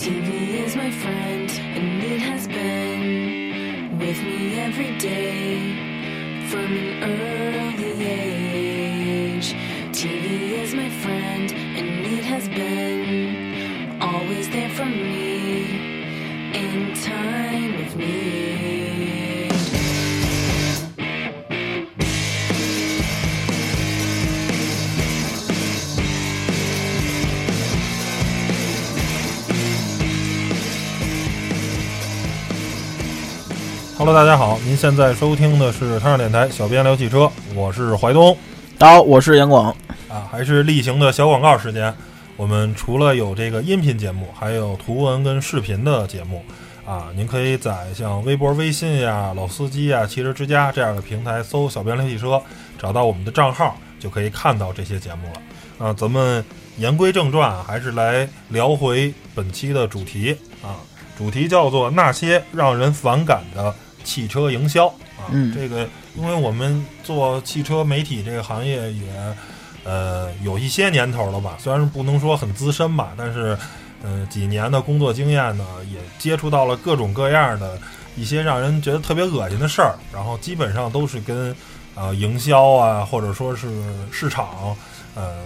[0.00, 7.92] TV is my friend, and it has been with me every day from an early
[8.08, 9.52] age.
[9.92, 15.68] TV is my friend, and it has been always there for me
[16.54, 18.59] in time with need.
[34.00, 38.34] 哈喽，大家好，您现在收听的是汤上电台小编聊汽车，我是怀东
[38.78, 39.76] 大家好，我是杨广。
[40.08, 41.94] 啊，还是例行的小广告时间。
[42.38, 46.42] 我们除了有这个音频节目，还有图文跟视频的节目
[46.86, 52.40] 啊，您可以在像微博、微信呀、老司机呀、汽车之家这样的平台搜“小编聊汽车”，
[52.80, 55.88] 找到我们的账号，就可以看到这些节目了。
[55.88, 56.42] 啊，咱们
[56.78, 60.80] 言归正传啊，还是来聊回本期的主题啊，
[61.18, 63.74] 主题叫做那些让人反感的
[64.04, 65.28] 汽车营销啊。
[65.30, 69.06] 嗯这个因为我们做汽车媒体这个行业也
[69.84, 73.56] 呃有一些年头了吧，虽然不能说很资深吧，但是
[74.02, 77.78] 呃几年的工作经验呢，也接触到了各种各样的
[78.16, 81.54] 一些让人觉得特别恶心的事儿，然后基本上都是跟
[81.94, 83.68] 呃营销啊，或者说是
[84.10, 84.76] 市场
[85.14, 85.38] 呃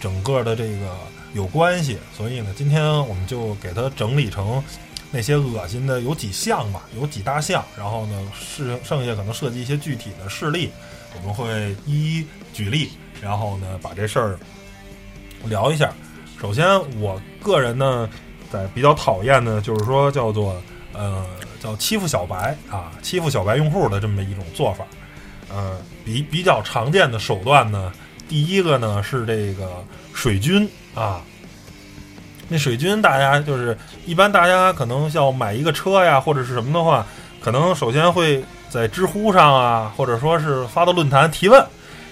[0.00, 0.96] 整个的这个
[1.32, 4.62] 有关系，所以呢，今天我们就给它整理成
[5.14, 10.70] 那些恶心的有几项吧，有几大项，然后呢，是剩下可能涉及一些具体的事例，
[11.14, 14.38] 我们会一一举例，然后呢，把这事儿
[15.44, 15.92] 聊一下。
[16.40, 16.66] 首先，
[16.98, 18.08] 我个人呢，
[18.50, 20.60] 在比较讨厌的，就是说叫做
[20.94, 21.26] 呃
[21.60, 24.86] 叫欺负小白啊，欺负小白用户的这么一种做法。
[25.50, 27.92] 呃，比比较常见的手段呢，
[28.28, 31.22] 第一个呢是这个水军啊。
[32.52, 37.04] 那水军，大家就是一般大家可能要买一个车呀，或者是什么的话，
[37.40, 41.64] 可能首先会在知乎上啊，或者说是发到论坛提问，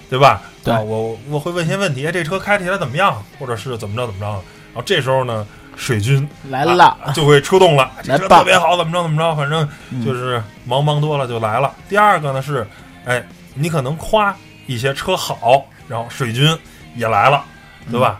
[0.09, 0.41] 对吧？
[0.63, 4.25] 对啊，我我会问一些问题，哎这车开起来怎么样，或者是怎么着怎么着。
[4.25, 5.45] 然后这时候呢，
[5.75, 11.71] 水军来了，啊就会出动了，这车特别好，怎么着怎么着，反正嗯就是忙忙多了就来了。
[11.87, 12.67] 第二个呢是，
[13.05, 13.23] 哎，
[13.53, 14.35] 你可能夸
[14.65, 16.57] 一些车好，然后水军
[16.95, 17.43] 也来了，
[17.91, 18.19] 对吧？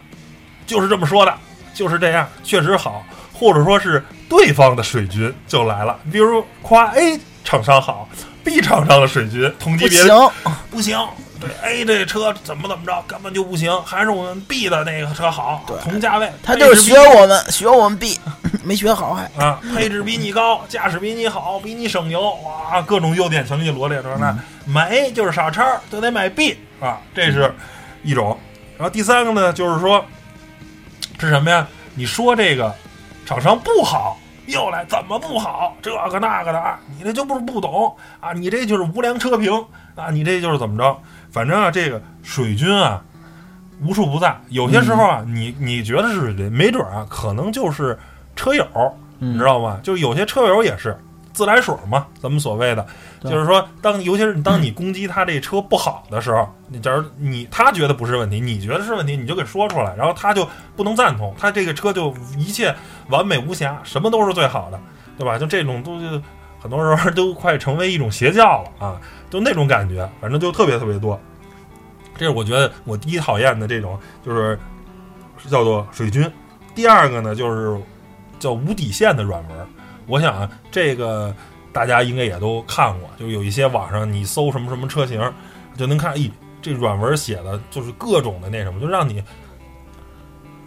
[0.68, 1.34] 就是这么说的，
[1.82, 3.04] 就是这样，确实好，
[3.34, 8.08] 或者说是对方的水军就来了，比如夸 A 厂商好
[8.44, 10.32] ，B 厂商的水军统计不别的行，
[10.70, 10.96] 不行，
[11.40, 18.20] 对 A 这车怎么怎么着根本就不行，还是我们 B 的那个车好，同价位，他就是学我们，学我们 B，
[18.64, 19.24] 没学好还。
[19.44, 24.16] 啊，配置比你高，驾驶比你好，比你省油，哇，各种优点全给你罗列出来。
[24.20, 27.52] 嗯买 A 就是傻叉，就得买 B 啊，这是
[28.04, 28.38] 一种。
[28.78, 30.06] 然后第三个呢，就是说
[31.22, 31.68] 是什么呀？
[31.94, 32.74] 你说这个
[33.28, 34.18] 厂商不好，
[34.48, 35.76] 又来怎么不好？
[35.80, 39.54] 这个那个的啊，你这就不是不懂啊，你这就是无良车评
[39.96, 40.98] 啊，你这就是怎么着？
[41.32, 43.04] 反正啊，这个水军啊，
[43.84, 44.36] 无处不在。
[44.50, 47.98] 有些时候啊，你你觉得是水军，没准啊，可能就是
[48.36, 48.66] 车友，
[49.20, 49.80] 你知道吗？
[49.84, 50.98] 就有些车友也是
[51.42, 52.86] 自来水嘛，咱们所谓的，
[53.24, 62.76] 就是说，当尤其是当你攻击他这车不好的时候，你假如你他觉得不是问题，你觉得是问题，你就给说出来，然后他就不能赞同，他这个车就一切
[63.10, 64.80] 完美无瑕，什么都是最好的，
[65.18, 65.40] 对吧？
[65.40, 66.22] 就这种东西
[66.62, 71.20] 很多时候都快成为一种邪教了啊，就那种感觉，反正就特别特别多。
[72.16, 74.60] 这是我觉得我第一讨厌的这种，就是
[75.50, 76.32] 叫做水军。
[76.76, 77.82] 第二个呢，就是
[78.38, 79.66] 叫无底线的软文儿。
[80.12, 81.34] 我想啊，这个
[81.72, 85.22] 大家应该也都看过，就有一些网上你搜什么什么车型，
[85.78, 86.30] 就能看，咦，
[86.62, 89.24] 这软文写的就是各种的那什么，就让你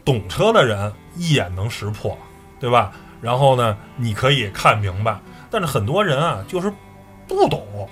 [0.03, 2.16] 懂车的人一眼能识破，
[2.59, 2.91] 对吧？
[3.21, 5.19] 然后呢，你可以看明白。
[5.50, 6.72] 但是很多人啊，就是
[7.28, 7.87] 不懂，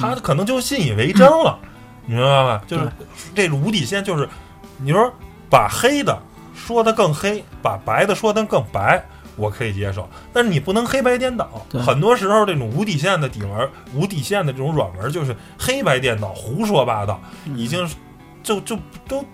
[0.00, 1.58] 他可能就信以为真了，
[2.06, 2.62] 你明白吧？
[2.68, 2.88] 就是
[3.34, 4.28] 这种无底线，就是
[4.78, 5.12] 你说
[5.50, 6.16] 把黑的
[6.54, 9.04] 说的更黑，把白的说的更白，
[9.36, 10.08] 我可以接受。
[10.32, 11.48] 但是你不能黑白颠倒。
[11.72, 17.20] 很多时候，这种无底线的底文、无底线的这种软文，就是黑白颠倒、胡说八道，
[17.56, 17.88] 已经
[18.42, 19.24] 就就都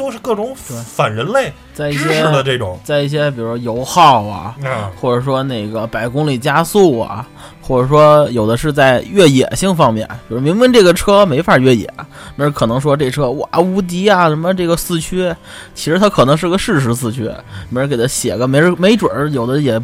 [0.00, 2.80] 都是各种反人类在一知识的些这种。
[2.82, 4.90] 在一些，比如说油耗啊，啊。
[4.98, 7.26] 或者说那个百公里加速啊，
[7.60, 11.86] 或者说有的是在越野性方面，比如明明这个车没法越野，
[12.34, 15.30] 没人可能说这车哇无敌啊，什么这个四驱，
[15.74, 17.30] 其实它可能是个适时四驱，
[17.68, 19.78] 没人给它写个没人没准儿有的也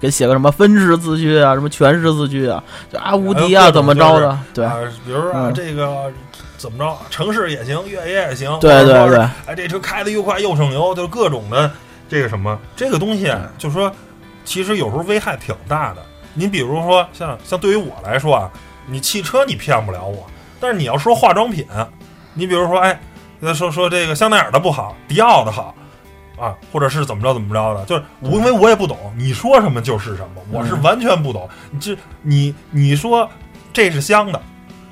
[0.00, 4.64] 给写个什么分时四驱啊，什么全时四驱啊，就啊无敌啊怎么着的，对。
[4.64, 5.54] 啊，比如说啊，嗯。
[5.54, 6.10] 这个
[6.60, 11.70] 怎么着，城市也行，越野也行，对对对，哎，这车开的又快又省油，就是各种的
[12.06, 13.90] 这个什么这个东西啊，就是说
[14.44, 16.02] 其实有时候危害挺大的。
[16.34, 18.50] 你比如说，像像对于我来说啊，
[18.86, 20.26] 你汽车你骗不了我，
[20.60, 21.66] 但是你要说化妆品，
[22.34, 23.00] 你比如说，哎，
[23.54, 25.74] 说说 这个香奈儿的不好，迪奥的好，
[26.38, 31.48] 啊，或者是怎么着怎么着的，就是因为我也不懂，你说什么就是什么，我是完全不懂。
[31.70, 33.26] 你这你你说
[33.72, 34.40] 这是香的，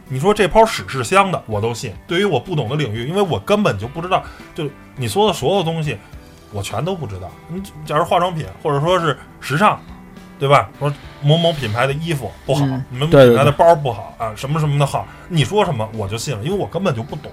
[0.08, 1.92] 你说这泡屎是香的，我都信。
[2.06, 4.24] 对于我不懂的领域，因为我根本就不知道，
[4.54, 5.96] 就你说的所有东西，
[6.52, 7.30] 我全都不知道。
[7.48, 9.80] 你假如化妆品，或者说是时尚。
[10.40, 10.70] 对吧？
[10.78, 10.88] 说
[11.20, 17.32] 某某品牌的衣服不好，你们品牌的包不好啊，什么什么的好，你说什么我就信了，因为我根本就不懂，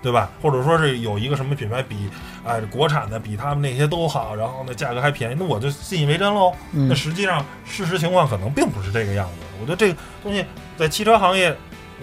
[0.00, 0.30] 对吧？
[0.40, 2.08] 或者说是有一个什么品牌比
[2.42, 6.54] 哎国产的比他们那些都好，然后呢价格还便宜，那我就信以为真喽。
[6.70, 9.32] 那实际上事实情况可能并不是这个样子。
[9.60, 10.42] 我觉得这个东西
[10.74, 11.54] 在汽车行业，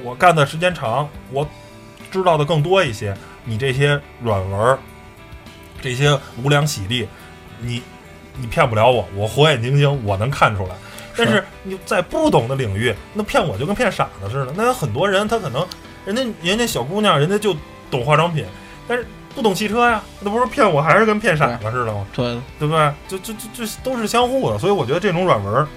[0.04, 1.48] 我干的时间长，我
[2.12, 3.16] 知道的更多一些。
[3.44, 4.78] 你这些软文，
[5.82, 7.08] 这些无良洗地，
[7.60, 7.82] 你。
[8.42, 10.74] 你骗不了我，我火眼金睛，我能看出来。
[11.18, 14.54] 但是你在不懂的领域，那骗我就跟骗傻子似的。
[14.56, 15.68] 那有很多人，他可能
[16.06, 17.54] 人家人家小姑娘，人家就
[17.92, 18.46] 懂化妆品，
[18.88, 19.06] 但是
[19.36, 22.08] 不懂汽车呀，那不是骗我还是跟骗傻子似的吗？
[22.16, 22.94] 对，对不对？
[23.10, 24.58] 就就就就都是相互的。
[24.58, 25.68] 所以我觉得这种软文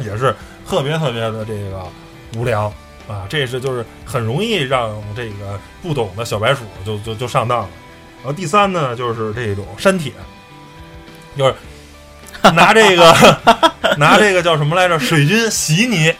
[0.00, 0.34] 也是
[0.68, 1.86] 特别特别的这个
[2.36, 2.72] 无良
[3.10, 7.68] 啊，这是就是很容易让这个不懂的小白鼠就就就上当了。
[8.18, 10.12] 然后第三呢，就是这种删帖。
[11.36, 11.54] 就是
[12.52, 13.14] 拿这个
[13.96, 14.98] 拿这个叫什么来着？
[14.98, 16.12] 水军洗你，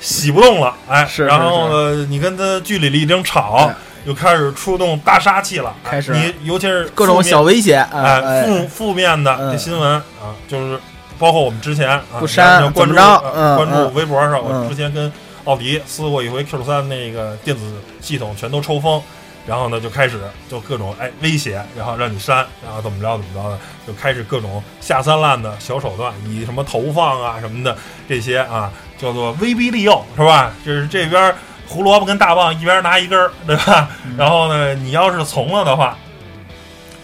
[0.00, 3.72] 洗不动了，哎，然后呢，你跟他据理力争吵，
[4.04, 10.78] 又开始出动大杀器了，开始你尤其是各种小威胁，哎，负负面的这新闻啊，就是
[11.18, 15.10] 包括我们之前啊，不删关注关注微博上，我之前跟
[15.50, 19.02] 奥迪撕过一回 Q 三那个电子系统全都抽风。
[19.46, 27.76] 然后呢，就开始就各种哎威胁，然后让你删，然后怎么着怎么着的，就开始各种下三滥的小手段，以什么投放啊什么的
[28.06, 30.52] 这些啊，叫做威逼利诱，是吧？
[30.64, 31.34] 就是这边
[31.66, 33.88] 胡萝卜跟大棒一边拿一根儿，对吧？
[34.16, 35.96] 然后呢，你要是从了的话，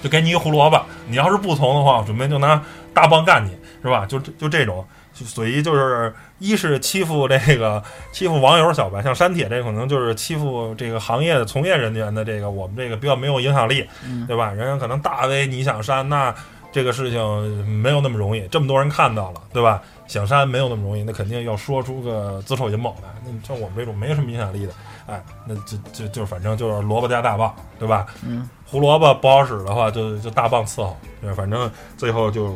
[0.02, 0.78] 就给你一胡萝卜；
[1.08, 2.62] 你要是不从的话，我准备就拿
[2.92, 3.50] 大棒干你，
[3.82, 4.04] 是吧？
[4.06, 4.86] 就就这种。
[5.24, 7.82] 所以就是，一是欺负这个
[8.12, 13.86] 欺负网友小白，像删帖这可能就是欺负这个行业的从业人员的这个我们这个比较没有影响力，
[14.26, 14.52] 对吧？
[14.52, 16.34] 人家可能大 V 你想删，那
[16.70, 19.82] 这个事情没有那么容易，这么多人看到了，对吧？
[20.06, 23.08] 想删没有那么容易，那肯定要说出个子丑寅卯来。
[23.24, 24.72] 那像我们这种没什么影响力的，
[25.06, 28.06] 哎，那就就就反正就是萝卜加大棒，对吧？
[28.22, 32.54] 嗯，胡萝卜不好使的话，就就大棒伺候，对，反正最后就。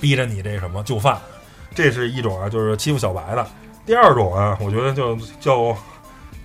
[0.00, 1.18] 逼着你这什么就范，
[1.74, 3.46] 这是一种啊，就是欺负小白的。
[3.86, 5.76] 第二种啊，我觉得就叫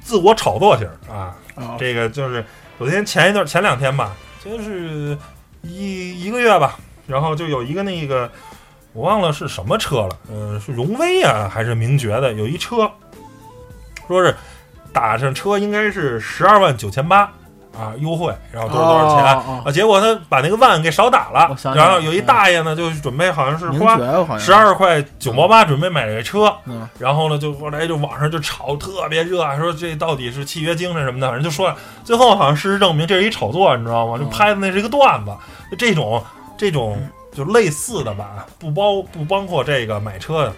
[0.02, 1.36] 自我炒作型啊。
[1.78, 2.44] 这个就是
[2.78, 5.18] 首先前一段前两天吧，就是
[5.62, 8.30] 一一个月吧，然后就有一个那个
[8.94, 12.90] 我忘了是什么车了，嗯，是荣威啊还是名爵的，有一车
[14.08, 14.36] 说是
[14.94, 17.32] 打上车应该是十二万九千八。
[17.78, 19.26] 啊，优惠，然后多少多少钱
[19.66, 19.72] 啊？
[19.72, 23.98] 结果他把那个万给少打了，然后有一大爷呢，就准备好像是花
[24.38, 26.54] 十二块九毛八准备买这车，
[26.98, 31.74] 然后呢，就后来就网上就炒特别热，说这到底是契约精神什么的，反正就说，
[32.04, 34.18] 最后好像事实证明这是一炒作，你知道吗？
[34.18, 35.32] 就拍的那是一个段子，
[35.72, 36.24] 就这种
[36.58, 37.00] 这种
[37.32, 40.54] 就类似的吧，不包不包括这个买车的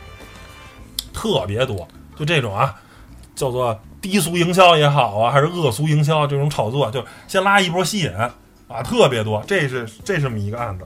[1.13, 1.87] 特别多，
[2.17, 2.73] 就这种啊，
[3.35, 3.77] 叫做。
[4.01, 8.11] 低俗营销也好啊，还是恶俗营销这种炒作，就先拉一波吸引
[8.67, 9.43] 啊，特别多。
[9.45, 10.85] 这是这是这么一个案子。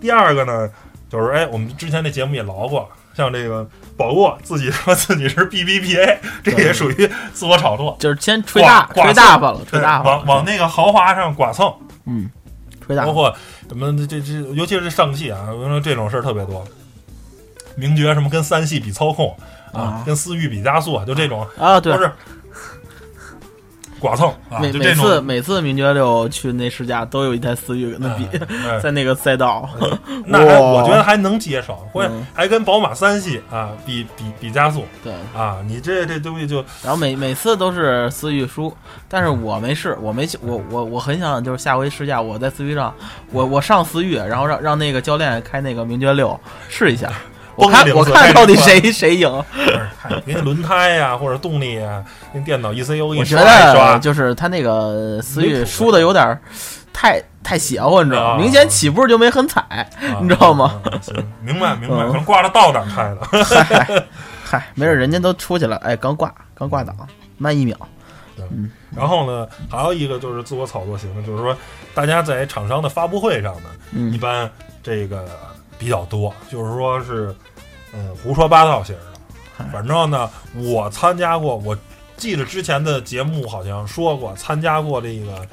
[0.00, 0.68] 第二个呢，
[1.08, 11.72] 就是哎，我们之前那节目也聊过，像这个宝沃自己说 自己是 B B P A，这也属于自我炒作，就是先吹大吹大发了，吹大发，往往那个豪华上剐蹭，
[12.06, 12.28] 嗯，
[12.84, 13.34] 吹大，包括
[13.68, 16.64] 什么这这，尤其是上汽啊，我说这种事儿特别多。
[17.78, 19.36] 名爵什么跟三系比操控
[19.70, 22.10] 啊，跟思域比加速，就这种啊，对，都是。
[24.00, 28.26] 剐蹭啊，每每次每次名爵六去那试驾都有一台思域跟他比，
[28.82, 29.68] 在那个赛道，
[30.26, 35.12] 那我觉得还能接受，或还跟宝马三系啊比比比加速，对。
[35.34, 38.74] 啊，你这这东西就，然后每每次都是思域输，
[39.08, 42.94] 但是我没试，我没我我我很想就是下回试驾我在思域上，
[43.32, 46.38] 我我上思域，然后让让那个教练开那个名爵六
[46.68, 47.12] 试一下。
[47.56, 49.44] 我看我看到底谁谁赢？
[50.24, 56.38] 给你轮胎呀，或者动力啊，那电脑 ECU 我觉得就是他那个思域输的有点
[56.92, 58.42] 太太邪乎，你知道吗？
[58.42, 59.88] 明显起步就没很踩，
[60.20, 60.80] 你知道吗？
[61.42, 64.06] 明白明白，可能挂着倒档开的。
[64.44, 66.94] 嗨，没事，人家都出去了，哎，刚挂刚挂档，
[67.38, 67.76] 慢一秒。
[68.52, 71.56] 嗯，然后呢，还有一个就是自我炒作型的，就是说
[71.94, 73.70] 大家在厂商的发布会上呢，
[74.12, 74.48] 一般
[74.82, 75.24] 这个。
[75.78, 77.34] 比较多，就是说是
[77.92, 79.64] 嗯胡说八道型的。
[79.72, 81.76] 反正呢，我参加过，我
[82.16, 85.46] 记得之前的节目好像说过，参加过这个。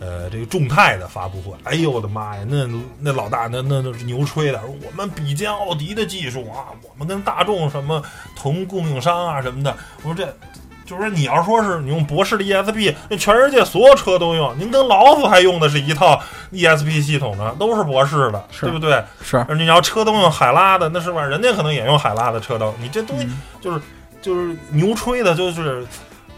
[0.00, 8.02] 呃，这个众泰的发布会，哎呦我的妈呀，那那老大那那那是牛吹的，我们比肩奥迪的技术啊，我们跟大众什么
[8.34, 9.74] 同供应商啊什么的。
[10.02, 10.36] 我说这，
[10.84, 16.20] 就是说你要说是你用博士的 ESP，那全世界所有车都用，您跟老虎还用的是一套
[16.52, 19.02] ESP 系统呢，都是博士的，对不对？
[19.22, 19.44] 是。
[19.56, 21.22] 你要车灯用海拉的，那是吧？
[21.24, 23.28] 人家可能也用海拉的车灯，你这东西
[23.60, 23.80] 就是
[24.20, 25.86] 就是牛吹的，就是。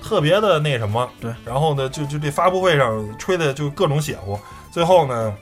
[0.03, 4.39] 特别的那什么，对，然后呢，就就这发布会上吹的就各种邪乎，
[4.71, 5.35] 最后呢，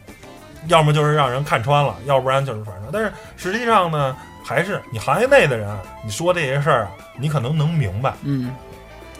[0.68, 5.68] 要么就是让人看穿了，要不然就是反正，但是实际上呢，还是你行业内的人，
[6.02, 8.56] 你说这些事儿，你可能能明白，嗯，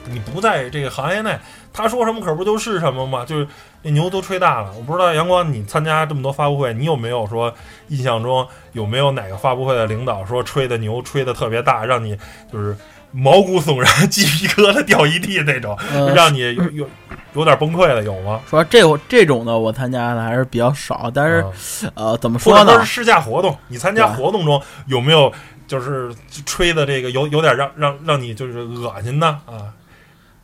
[0.09, 1.37] 你不在这个行业内，
[1.73, 3.25] 他说什么可不就是什么吗？
[3.25, 3.47] 就是
[3.81, 4.71] 那牛都吹大了。
[4.77, 7.53] 我不知道阳光，你参加这么多发布会，你有没有说
[7.89, 12.17] 印象中有没有哪个发布会的领导说吹的牛吹的特别大，让你
[12.51, 12.75] 就是。
[13.17, 15.77] 毛骨悚然、鸡皮疙瘩掉一地那种，
[16.13, 16.89] 让你有有
[17.33, 18.41] 有点崩溃的，有吗？
[18.45, 21.45] 说这这种的我参加的还是比较少，但是
[21.93, 22.77] 呃，怎么说呢？
[22.81, 25.31] 是试驾活动，你参加活动中有没有
[25.65, 26.13] 就是
[26.45, 29.39] 吹的这个有有点让让让你就是恶心呢？
[29.45, 29.71] 啊？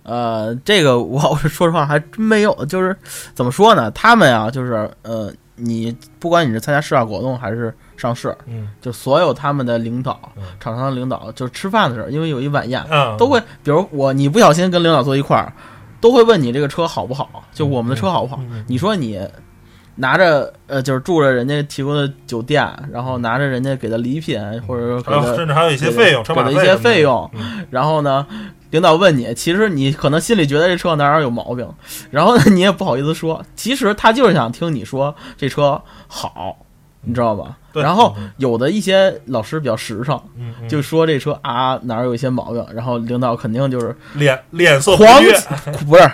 [0.04, 2.96] 呃，这个我说实话还真没有，就是
[3.34, 3.90] 怎么说呢？
[3.92, 7.74] 他们啊，就是呃，你不管你是参加试驾活动还是。
[7.98, 10.20] 上市，嗯，就所有他们的领导，
[10.60, 12.84] 厂商的领导，就是吃饭的时候，因为有一晚宴，
[13.16, 15.54] 都会，比如我，你不小心跟领导坐一块儿，
[16.00, 18.42] 都会问你这个车好不好，就我们的车好不好？
[18.66, 19.22] 你说你
[19.94, 27.30] 拿着，呃，就是住着人家提供的酒店，然后拿着人家给的礼品，或者说给的，甚至还有一些费用，给的一些费用，
[27.70, 28.26] 然后呢，
[28.72, 31.72] 领导问你，其实你可能心里觉得这车哪哪有毛病，
[32.10, 36.66] 然后呢， 你也不好意思说，其实他就是想听你说这车好。
[37.04, 37.58] 你知道吧？
[37.74, 40.22] 然后有的一些老师比较实诚，
[40.70, 45.08] 就说这车啊哪儿有一些毛病，然后领导肯定就是脸脸色黄，
[45.90, 46.12] 不是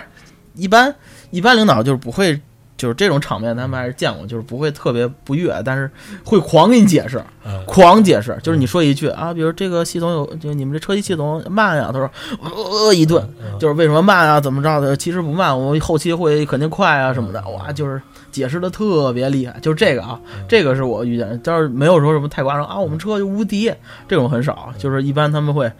[0.54, 0.94] 一般
[1.30, 2.40] 一般领导就是不会，
[2.78, 5.90] 就是这种场面他们还是见过，就是不会特别不悦，但是
[6.24, 7.22] 会狂给你解释，
[7.66, 18.00] 狂解释，就是你说一句啊，比如这个系统有，就你们这车机系统慢呀，他说呃一顿，就是为什么慢啊，怎么着的，其实不慢，我后期会肯定快啊什么的，哇，就是。
[18.30, 23.72] 解释的特别厉害，就是这个啊，这个是我遇见，但是没有说什么太夸张啊，我们车就无敌，
[24.06, 25.72] 这种很少，就是一般他们会，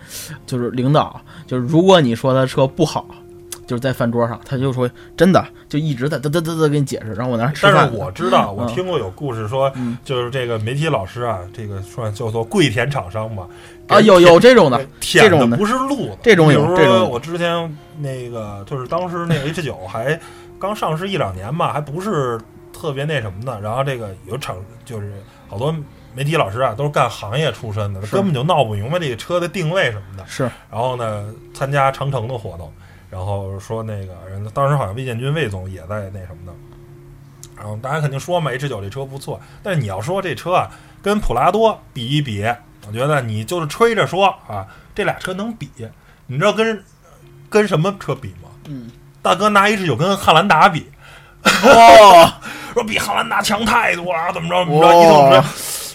[0.46, 3.06] 就是领导，就是如果你说他车不好，
[3.68, 7.74] 就是在饭桌上，他就说真的，就一直在嘚嘚嘚嘚给你解释，然后我那吃饭。
[7.76, 9.72] 但是我知道，我听过有故事说，
[10.04, 13.46] 就是这个媒体老师啊，这个算叫做跪舔厂商吧，
[13.86, 20.18] 啊，有有这种的，舔的不是路，这种有，这种我之前那个就是当时那 H 九还。
[20.60, 22.36] 刚上市一两年吧，还不是
[22.72, 23.60] 特别那什么的。
[23.60, 25.12] 然后这个有厂，就是
[25.48, 25.72] 好多
[26.16, 30.24] 媒体老师啊，都是干行业出身的，根本就闹不明白这个车的定位什么的。
[30.26, 30.50] 是。
[30.68, 32.72] 然后呢，参加长城的活动，
[33.10, 36.52] 然后说那个人当时好像魏建军魏总也在那什么的。
[37.56, 40.70] 然后大家肯定说嘛，H 九这车不错，但是你要说这车啊，
[41.02, 42.44] 跟普拉多比一比，
[42.86, 45.68] 我觉得你就是吹着说啊，这俩车能比？
[46.26, 46.84] 你知道跟
[47.50, 48.48] 跟什么车比吗？
[48.66, 48.90] 嗯。
[49.20, 50.86] 大哥拿 H 九跟汉兰达比，
[51.42, 52.32] 哦，
[52.72, 54.64] 说比汉兰达强太多了，怎么着？
[54.64, 54.92] 怎么着？
[54.94, 55.44] 你怎么着？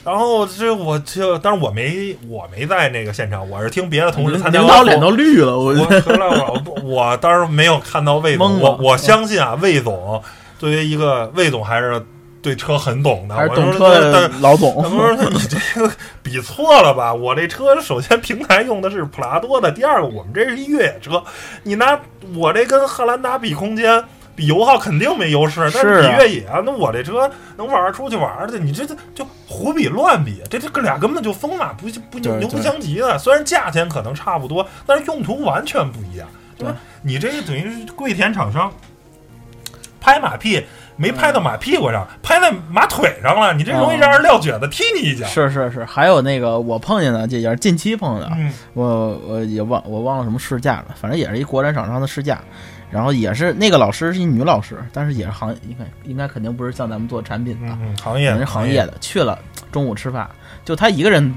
[0.04, 4.60] 然后这我就，但是我没我没在那个现场，我是听别的同事参加。
[4.60, 10.22] 领导脸都绿了，我我回来我我当时没有看到魏总，我我相信啊，魏总
[10.60, 12.06] 作为一个魏总还是。
[12.44, 14.84] 对车很懂的，还是懂车的老总。
[14.84, 15.90] 他说：“你这个
[16.22, 17.14] 比错了吧？
[17.14, 21.24] 我这车首先平台用的是普拉多的，第二个我们这是一越野车，
[21.64, 21.98] 你拿
[22.36, 24.04] 我这跟汉兰达比空间、
[24.36, 25.70] 比油耗肯定没优势。
[25.74, 33.18] 但是比越野啊，那我这车能玩出去玩去，你这这就胡比乱比，这这俩根本就风马不不牛不相及的。
[33.18, 36.28] 虽然价钱可能差不多，但是用途完全不一样。
[36.56, 36.76] 对吧？
[37.02, 38.72] 你这等于是跪舔厂商，
[40.00, 40.64] 拍马屁。”
[40.96, 43.54] 没拍到马屁股上，拍在马腿上了。
[43.54, 45.26] 你这容易让人撂蹶子，踢你一脚。
[45.28, 48.38] 是是是，还有那个我碰见的，这也是近期碰见的。
[48.74, 52.40] 我我也忘我忘了什么试驾了，反正也是一国产厂商的试驾。
[52.92, 58.94] 然后也是那个老师是一女老师，但是也是行业，应该应该肯定不是像咱们做产品的行业，是行业的。
[59.02, 59.40] 去了
[59.72, 60.30] 中午吃饭，
[60.64, 61.34] 就他一个人。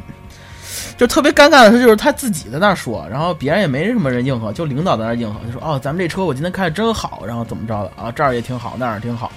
[0.96, 8.10] 就特别尴尬的是，就是他自己在那说，然后别人也没什么人应和，就领导在那应和，就说：“哦，咱们这车我今天开的真好，然后怎么着的啊？
[8.10, 9.30] 这儿也挺好，那儿也挺好。”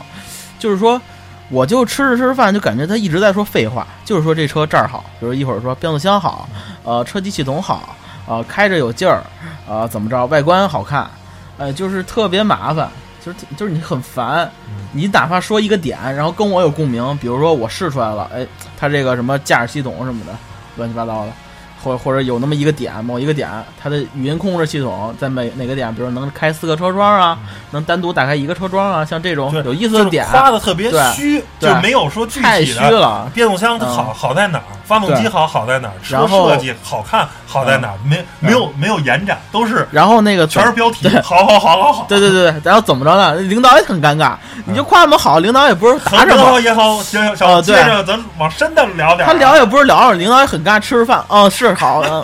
[0.60, 1.02] 就是说，
[1.50, 6.48] 我就吃着吃着饭，就感觉他一直在说废话，就是说这车这儿好，比如一会儿说变速箱好，
[6.84, 7.96] 呃，车机系统好，
[8.28, 9.24] 呃，开着有劲儿，
[9.68, 11.10] 呃，怎么着，外观好看，
[11.58, 12.90] 呃，就是特别麻烦。
[13.22, 18.48] 就是就是你很烦嗯，你哪怕说一个点，然后跟我有共鸣，比如说我试出来了，哎，
[18.80, 20.32] 它这个什么驾驶系统什么的，
[20.80, 21.49] 乱七八糟的，
[21.84, 23.50] 或或者有那么一个点，某一个点，
[23.82, 27.38] 它的语音控制系统在每哪个点，比如能开四个车窗啊，
[27.72, 32.80] 能单独打开一个车窗啊，像这种有意思的点，发的特别虚，就没有说具体太虚。
[32.80, 33.30] 了。
[33.34, 34.64] 变速箱它好嗯好在哪儿？
[34.84, 35.94] 发动机好好在哪儿？
[36.04, 37.94] 车然后设计好看好在哪儿？
[38.04, 41.22] 没没有没有延展，都是然后那个全是标题对。
[41.22, 43.36] 好好好好好，对对对，对然后怎么着呢？
[43.36, 44.34] 领导也很尴尬，
[44.66, 49.32] 你就夸那么好，领导也不是好答什么，也好，行行行，接着咱往深的聊点儿。
[49.32, 52.24] 他聊也不是聊，领导也很尬，吃着饭，嗯，是好，嗯，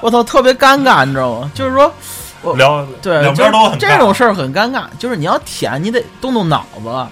[0.00, 1.50] 我操，特别尴尬，你知道吗？
[1.54, 1.92] 就是说，
[2.42, 7.06] 我聊对，两边都很这种事儿很尴尬，就是你要舔，你得动动脑子，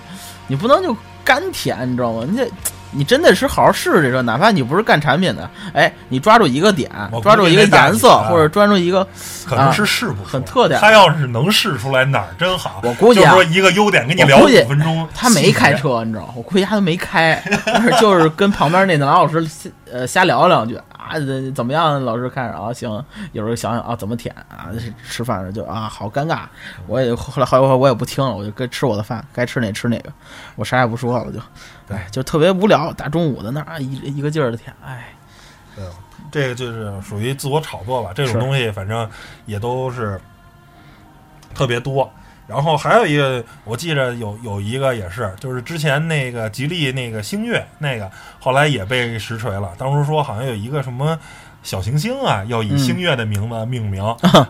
[0.47, 2.25] 你不能就干舔，你知道吗？
[2.29, 2.49] 你得。
[2.95, 6.91] 你真的是好好试试这车，哪怕你不是干产品的，哎，你抓住一个点
[7.23, 9.03] 抓住一个颜色，或者抓住一个，
[9.49, 16.35] 可能是试不很特点他要是能试出来哪儿真好，我估计啊就说一个优点跟你聊五我估计分钟，他没开，车，你知道吗？
[16.37, 17.43] 我估计他都没开，
[17.99, 19.41] 就是跟旁边那男老师
[19.93, 22.03] 呃瞎聊两句啊，这怎么样？
[22.05, 22.91] 老师看着啊，行，
[23.33, 24.71] 有时候想想啊，怎么舔啊？
[25.07, 26.45] 吃饭时就啊，好尴尬。
[26.87, 30.11] 我也后来后来我也不听了，我就该吃我的饭，该吃哪吃哪个，
[30.57, 31.39] 我啥也不说了，就，
[31.95, 32.93] 哎，就特别无聊。
[32.95, 35.15] 大中午的那儿一一个劲儿的舔，哎，
[35.77, 35.85] 对
[36.31, 38.13] 这个就是属于自我炒作吧。
[38.15, 39.09] 这种东西反正
[39.45, 40.19] 也都是
[41.55, 42.11] 特别多。
[42.47, 49.73] 然后还有一个，我记着有有一个也是，就是之前那个吉利那个星越那个，后来也被实锤了。
[49.79, 51.19] 当时说好像有一个什么
[51.63, 54.03] 小行星啊，要以嗯星月的名字命名，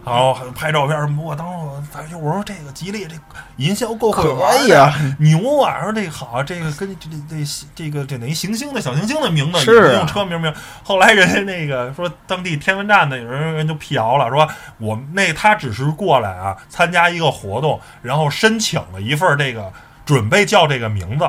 [0.04, 1.22] 然后还拍照片什么。
[1.22, 3.14] 我当时我发现我说这个吉利这
[3.56, 5.82] 营销够会玩可以啊，牛啊！
[5.82, 10.52] 说这个好，这个跟这这这这个这等于行星的小行星的名字，是用车名名。
[10.82, 19.70] 后来人家那个说当地天文站的有人人就辟谣了，说我们那他只是过来啊参加一个活动，然后申请了一份这个
[20.06, 21.28] 准备叫这个名字，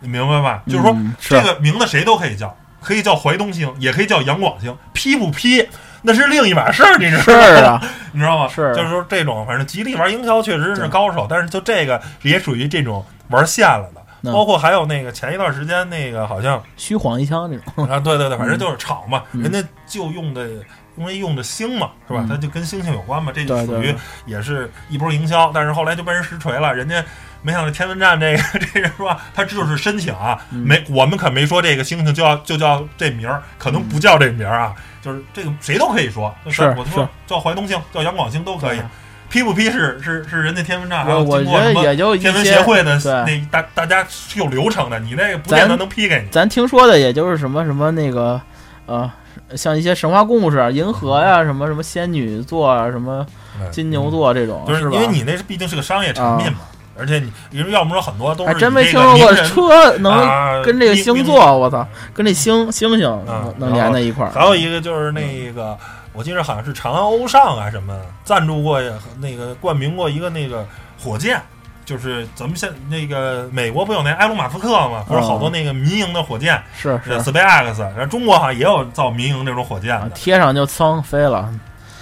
[0.00, 0.62] 你明白吧？
[0.66, 2.54] 就是说嗯这个名字谁都可以叫，
[2.84, 5.66] 可以叫怀东星，也可以叫杨广星，批不批
[6.02, 7.68] 那是另一码事儿，你知道吗？
[7.68, 8.46] 啊， 你知道吗？
[8.54, 14.00] 是就是说这种，反正吉利玩营销确实是高手，但是就这个也属于这种玩线了的。
[14.00, 20.48] 嗯包括还有那个前一段时间那个好像虚晃一枪那种， 啊，对对对，反正就是炒嘛，嗯人家就用的
[20.96, 22.20] 因为用的星嘛，是吧？
[22.22, 23.94] 嗯它就跟星星有关嘛，这就属于
[24.24, 27.04] 也是一波营销，但是后来就被人实锤了，人家。
[27.44, 38.80] 没想到天文站这个 这人说他就是申请啊，嗯没我们可没说这个星星就要就叫这名儿，可能不叫这名儿啊，就是这个谁都可以说，是我说是叫怀东星，叫杨广星都可以，
[39.28, 46.28] 批不批是是是人家天文站，还有我我觉经过什么得也就天文协会的对那大大家是有流程的，你那个不见得能批给你。
[46.30, 48.40] 咱听说的也就是什么什么那个，
[48.86, 49.10] 呃，
[49.54, 53.26] 像一些神话故事啊，银河呀、什么什么仙女座啊，什么
[53.60, 54.82] 嗯金牛座这种，就是？
[54.92, 56.58] 因为你那是毕竟是个商业产品嘛，
[56.96, 64.30] 而且你因为要么说很多都是还真没听说过车能啊跟这个星座，我操，跟这星星星啊能能连在一块儿。
[64.32, 65.76] 还有一个就是那个，
[66.12, 68.80] 我记得好像是长安欧尚啊什么赞助过
[69.18, 70.64] 那个冠名过一个那个
[71.02, 71.40] 火箭，
[71.84, 81.52] 就是咱们现那个美国不有那埃隆马斯克嘛，不是好多那个民营的火箭，是是，SpaceX，然后中国好像也有造民营这种火箭贴上就噌飞了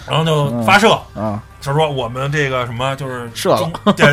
[0.07, 0.91] 然后就发射。
[1.15, 1.43] 啊！
[1.63, 4.13] 他说我们这个什么就是射了中，对，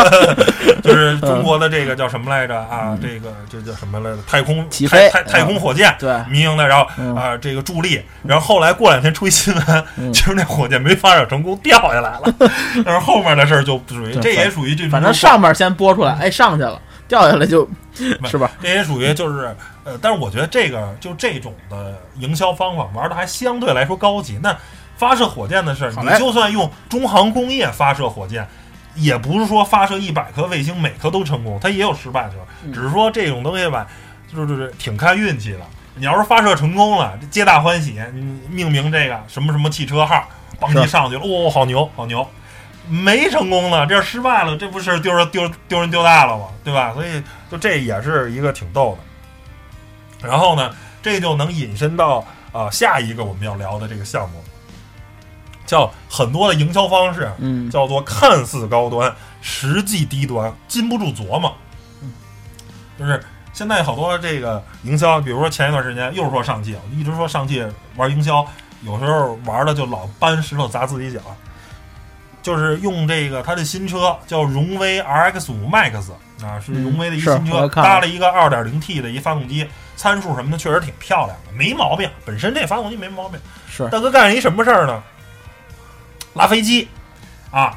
[0.82, 2.96] 就是中国的这个叫什么来着啊？
[3.00, 4.18] 这个这叫什么来着？
[4.26, 12.34] 太空起飞太太太空火箭，对，民营的，然后嗯啊这个助力，然后后来过两天出一新闻，嗯就是那火箭没发射成功掉下来了，
[12.84, 17.66] 但是后面的事儿就属于对这也属于这种反正上面先播出来，哎，上去了，掉下来就，
[18.28, 18.50] 是吧？
[18.62, 24.38] 这也属于就是呃，但是我觉得这个就这种的营销方法玩的还相对来说高级。
[24.42, 24.54] 那
[25.00, 28.46] 发射火箭的事儿，你就算用中航工业发射火箭，
[28.94, 32.44] 也不是说发射一百颗卫星每颗都成功，它也有失败的时候。
[32.64, 33.86] 嗯只是说这种东西吧，
[34.30, 35.60] 就是挺看运气的。
[35.94, 42.28] 你要是发射成功了，皆大欢喜，你命名这个什么什么汽车号，邦是一上去了，哦，好牛，好牛。
[42.86, 46.44] 没成功呢，这失败了，这不是丢人丢丢人丢大了吗？
[46.62, 46.92] 对吧？
[46.92, 48.98] 所以就这也是一个挺逗
[50.20, 50.28] 的。
[50.28, 52.18] 然后呢，这就能引申到
[52.52, 54.44] 啊、呃下一个我们要聊的这个项目，
[55.70, 61.54] 叫很多的营销方式，嗯，叫做看似高端，实际低端，禁不住琢磨。
[62.98, 68.44] 就是现在好多这个营销，比如说前一段时间又说上汽，一直说上汽玩营销，
[68.82, 71.20] 有时候玩的就老搬石头砸自己脚。
[72.42, 76.10] 就是用这个它的新车叫荣威 RX 五 Max
[76.42, 82.10] 啊，是嗯荣威的一个新车，搭了一个 2.0T 的一发动机，参数什么的确实挺漂亮的，没毛病。
[82.24, 83.38] 本身这发动机没毛病。
[83.70, 85.00] 是大哥干了一什么事儿呢？
[86.34, 86.88] 拉飞机
[87.50, 87.76] 啊，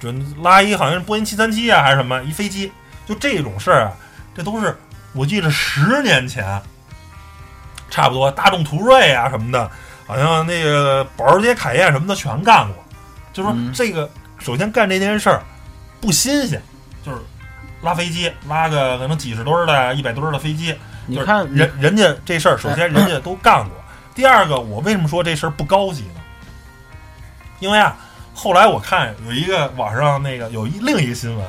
[0.00, 2.72] 准拉一好像是波音七三七啊还是什么一飞机，
[3.06, 3.92] 就这种事儿啊，
[4.34, 4.76] 这都是
[5.12, 6.60] 我记得十年前，
[7.90, 9.70] 差不多大众途锐啊什么的，
[10.06, 12.84] 好像那个保时捷凯宴什么的全干过。
[13.32, 15.42] 就说嗯这个首先干这件事儿
[16.00, 16.60] 不新鲜，
[17.04, 17.18] 就是
[17.82, 20.68] 拉飞机拉个可能几十吨儿的、一百吨儿的飞机，
[21.08, 23.76] 就是你看人人家这事儿，首先人家 都干过。
[24.14, 26.19] 第二个，我为什么说这事儿不高级呢？
[27.60, 27.96] 因为啊，
[28.34, 31.46] 后来我看有一个网上那个有一另一个新闻，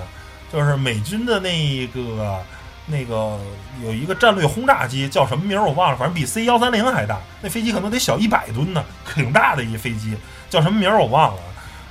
[0.53, 2.37] 就是美军的那个
[2.85, 3.39] 那个
[3.83, 8.83] 有一个战略轰炸机叫什么名儿我忘了，反正比 C 幺三零还大，那飞机可能得小一百吨呢，
[9.15, 10.15] 挺大的一飞机，
[10.49, 11.41] 叫什么名儿我忘了。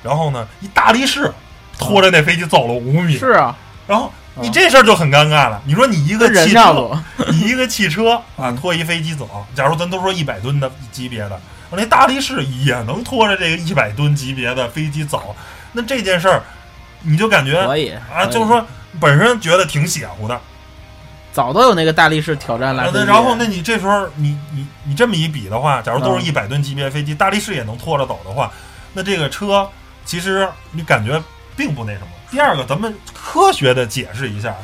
[0.02, 1.33] 然后呢，一大力士
[1.78, 3.56] 拖着那飞机走了五米，是啊，
[3.87, 5.61] 然后你这事儿就很尴尬了。
[5.64, 7.02] 你说你一个汽车。
[7.28, 15.35] 你一个汽车啊拖一飞机走，假如咱都说一百吨的级别的，我那大力士也能拖着这个一百吨级别的飞机走，
[15.72, 16.42] 那这件事儿
[17.02, 18.66] 你就感觉可以啊，就是说
[19.00, 20.38] 本身觉得挺邪乎的，
[21.33, 23.12] 早都有那个大力士挑战来啊那飞机。
[23.12, 28.52] 然后那你这时候你你你这么一比的话，假如都是嗯一百吨级别飞机，大力士也能拖着走的话，
[28.92, 29.68] 那这个车
[30.04, 31.22] 其实你感觉
[31.56, 32.09] 并不那什么。
[32.33, 34.54] 第二个，咱们科学的解释一下，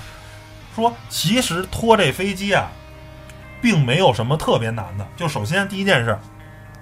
[0.74, 2.68] 说其实拖这飞机啊，
[3.62, 5.06] 并没有什么特别难的。
[5.16, 6.18] 就首先第一件事，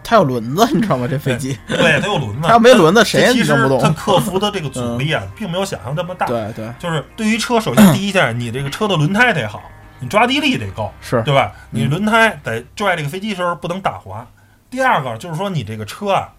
[0.04, 1.08] 它有轮子，你知道吗？
[1.10, 3.80] 这飞机 对，它有轮子，它要没轮子谁也弄不动。
[3.80, 6.26] 它克服的这个阻力啊，并没有想象这么大。
[6.26, 9.62] 对对，就是对于车，首先第一件，你这个车的轮胎得好，
[9.98, 10.92] 你抓地力得够。
[11.00, 11.52] 是对吧？
[11.70, 14.26] 你嗯轮胎得拽这个飞机时候不能打滑。
[14.70, 16.32] 第二个就是说，你这个车啊，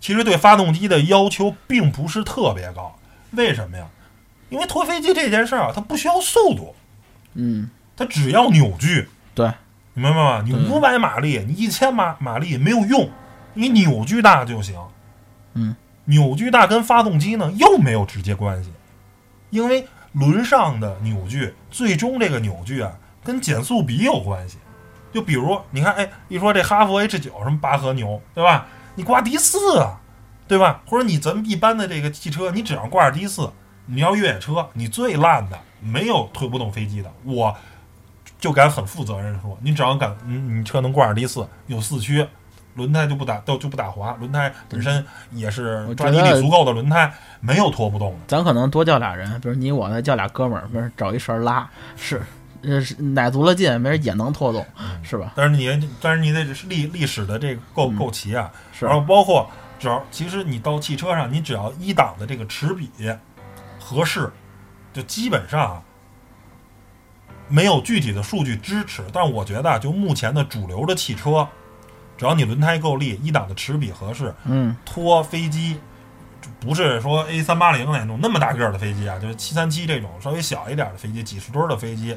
[0.00, 2.96] 其实对发动机的要求并不是特别高。
[3.32, 3.84] 为什么呀？
[4.48, 6.74] 因为拖飞机这件事儿啊，它不需要速度，
[7.34, 9.08] 嗯，它只要扭矩。
[9.32, 9.50] 对，
[9.94, 10.42] 你明白吗？
[10.44, 13.10] 你对五百马力，你一千马马力没有用，
[13.54, 14.76] 你扭矩大就行。
[15.54, 15.74] 嗯，
[16.04, 18.70] 扭矩大跟发动机呢又没有直接关系，
[19.50, 22.92] 因为轮上的扭矩，最终这个扭矩啊
[23.24, 24.58] 跟减速比有关系。
[25.12, 28.68] 就比如你看，哎，一说这哈弗 H 九什么拔河牛，对吧？
[28.94, 30.00] 你挂 D 四啊，
[30.46, 30.82] 对吧？
[30.86, 33.50] 或者你咱们一般的这个汽车，你只要挂着第四，
[33.86, 37.56] 你要越野车，你最烂的没有推不动飞机的，我
[38.40, 42.26] 就敢很负责任地说，你只要敢，你你车能挂上第四，有四驱，
[42.74, 48.18] 轮胎就不打都就不打滑，轮胎本身也是抓地力足够的轮胎，没有拖不动的。
[48.26, 52.22] 咱可能多叫俩人，比如你我再叫俩哥们儿，没人找一绳拉，是，
[52.62, 54.64] 呃，是奶足了劲，没人也能拖动，
[55.02, 55.32] 是吧？
[55.36, 57.96] 但是你，但是你得历历史的这个够嗯。
[57.96, 58.86] 够齐啊，是。
[58.86, 62.90] 然后包括只要其实你到汽车上，你只要一档的这个齿比
[63.78, 64.30] 合适，
[64.92, 65.82] 就基本上啊
[67.50, 71.46] 没有具体的数据支持，但是我觉得啊，就目前的主流的汽车，
[72.16, 75.78] 只要你轮胎够力，一档的齿比合适，嗯，拖飞机。
[76.58, 82.16] 不是说 A 三八零那种那么大个儿的飞机啊，就是七三七这种稍微小一点的飞机，几十吨的飞机，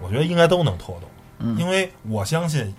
[0.00, 1.08] 我觉得应该都能拖动。
[1.38, 2.74] 嗯因为我相信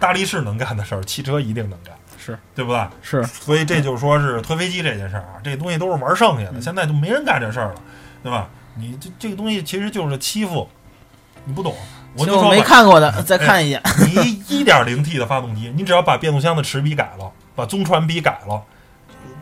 [0.00, 2.86] 大力士能干的事儿，汽车一定能干，是对不对？
[3.02, 7.82] 是，所以这就是说是推飞机这件事儿啊，这东西都是玩剩下的，嗯现在就没人干这事儿了，
[8.22, 8.48] 对吧？
[8.74, 10.68] 你这这个东西其实就是欺负，
[11.44, 11.74] 你不懂。
[12.14, 13.82] 我就说没，看过的，再看一眼。
[14.00, 18.62] 你一点零 T 的发动机，你只要把变速箱的齿比改了，把中传比改了，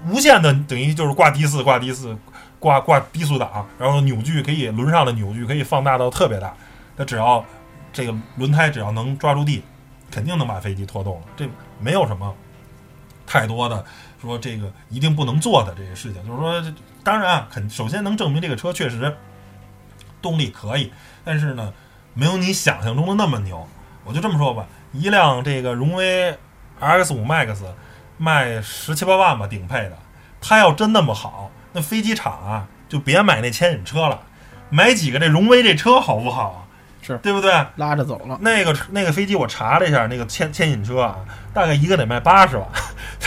[0.08, 2.16] 无限的等于就是挂低四、挂低四、
[2.60, 6.54] 挂挂低速档，然后扭矩可以轮上的扭矩可以放大到特别大，
[6.96, 7.44] 它只要
[7.92, 9.64] 这个轮胎只要能抓住地，
[10.08, 11.26] 肯定能把飞机拖动了。
[11.36, 11.44] 这
[11.80, 12.32] 没有什么
[13.26, 13.84] 太多的
[14.20, 19.16] 说这个一定不能做的这些事情，就是说，当然啊，肯首先能证明这个车确实
[20.20, 20.92] 动力可以，
[21.24, 21.72] 但是呢，
[22.14, 23.66] 没有你想象中的那么牛。
[24.04, 26.36] 我就这么说吧，一辆这个荣威
[26.80, 27.58] RX 五 Max
[28.16, 29.92] 卖十七八万吧，顶配的，
[30.40, 34.22] 它要真那么好，那飞机场啊就别买那牵引车了，
[34.70, 36.66] 买几个这荣威这车好不好？
[37.02, 37.50] 是对不对？
[37.76, 41.16] 拉着走了，那个那个飞机我查了一下，那个牵牵引车啊，
[41.54, 42.66] 大概一个得卖八十万，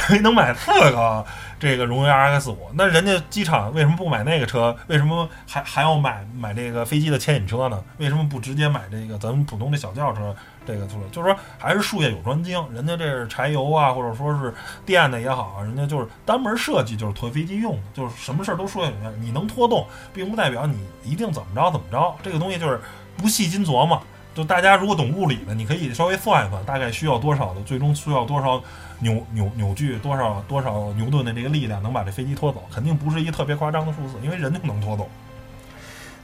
[0.08, 1.26] 谁能买四个
[1.60, 2.70] 这个荣威 RX 五。
[2.74, 4.76] 那人家机场为什么不买那个车？
[4.88, 7.82] 为什么还还要买买这个飞机的牵引车呢？
[7.98, 10.36] 为什么不直接买这个咱们普通的小轿车
[10.66, 11.10] 这个就是？
[11.12, 14.54] 就是说还是术业有专精，人家这是柴油啊，或者说是
[14.86, 19.22] 电的也好，人家就是单门设计就是拖飞机用的，就是什么事儿都术业有专。
[19.22, 22.82] 你能拖动，并不代表你一定怎么着怎么着，这个东西就是
[23.16, 24.02] 不细心琢磨。
[24.34, 28.60] 就大家如果懂物理的，你可以稍微算一算，大概需要多少的，最终需要多少
[29.00, 35.08] 扭扭扭矩，多少多少牛顿的这个力量能把这飞机拖走，肯定不是一特别夸张的数字，因为人就能拖走。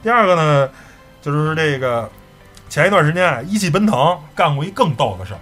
[0.02, 0.68] 第二个呢，
[1.22, 2.10] 就是这个
[2.68, 5.40] 前一段时间啊，一汽奔腾干过一更逗的事儿，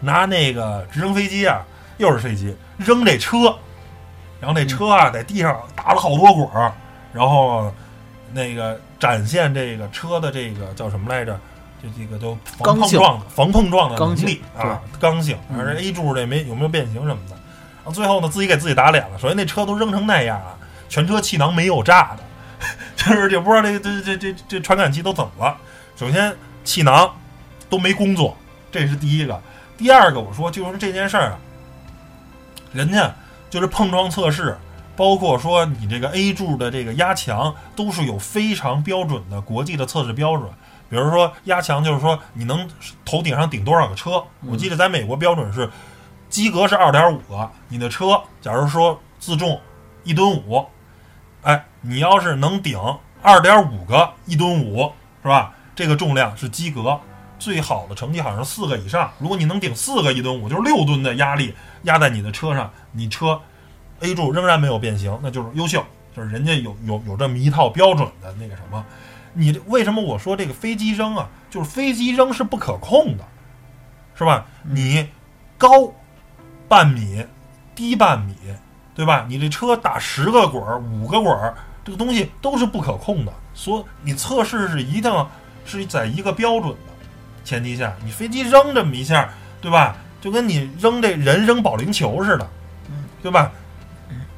[0.00, 1.62] 拿那个直升飞机啊，
[1.96, 3.56] 又是飞机扔这车，
[4.40, 6.70] 然后那车啊在地上打了好多滚儿，
[7.14, 7.72] 然后
[8.34, 11.40] 那个展现这个车的这个叫什么来着？
[11.82, 15.36] 这这个都防碰撞的防碰撞的能力啊，刚性。
[15.50, 19.18] 这 A 柱这没有没有变形什么的，然后最后呢自己给自己打脸了。
[19.18, 20.54] 首先那车都扔成那样啊，
[20.88, 22.22] 全车气囊没有炸的，
[22.94, 25.56] 就是也不知道这这这这这传感器都怎么了。
[25.96, 27.12] 首先气囊
[27.68, 28.36] 都没工作，
[28.70, 29.40] 这是第一个。
[29.76, 31.38] 第二个我说就是这件事儿啊，
[32.72, 33.12] 人家
[33.50, 34.56] 就是碰撞测试，
[34.94, 40.48] 包括说你这个 A 柱的这个压强都是有非常标准的国际的测试标准。
[40.92, 42.68] 比如说压强，就是说你能
[43.02, 44.22] 头顶上顶多少个车？
[44.46, 45.66] 我记得在美国标准是
[46.28, 49.58] 及格是二点五个，你的车假如说自重
[50.04, 50.62] 一吨五，
[51.40, 52.78] 哎，你要是能顶
[53.22, 55.54] 二点五个一吨五，是吧？
[55.74, 57.00] 这个重量是及格。
[57.38, 59.10] 最好的成绩好像是四个以上。
[59.18, 63.40] 如果你能顶四个一吨五，就是六吨的压力压在你的车上，你车
[64.00, 65.82] A 柱仍然没有变形，那就是优秀，
[66.14, 68.84] 就是人家有有有这么一套标准的那个什么。
[69.34, 71.28] 你这为什么我说这个飞机扔啊？
[71.50, 73.24] 就是飞机扔是不可控的，
[74.14, 74.46] 是吧？
[74.62, 75.08] 你
[75.58, 75.92] 高
[76.68, 77.24] 半米，
[77.74, 78.34] 低半米，
[78.94, 79.26] 对吧？
[79.28, 83.32] 你这车打十个滚儿、五个滚儿，这个东西都是不可控的。
[83.54, 85.12] 所以你测试是一定
[85.64, 86.92] 是在一个标准的
[87.44, 89.28] 前提下，你飞机扔这么一下，
[89.60, 89.96] 对吧？
[90.20, 92.48] 就跟你扔这人扔保龄球似的，
[93.22, 93.50] 对吧？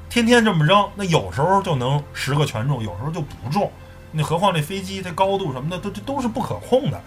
[0.09, 3.71] 天天这么扔，那有时候就能十个全中，有时候就不中。
[4.16, 7.00] 那何况这飞机这高度什么的，都这都是不可控的，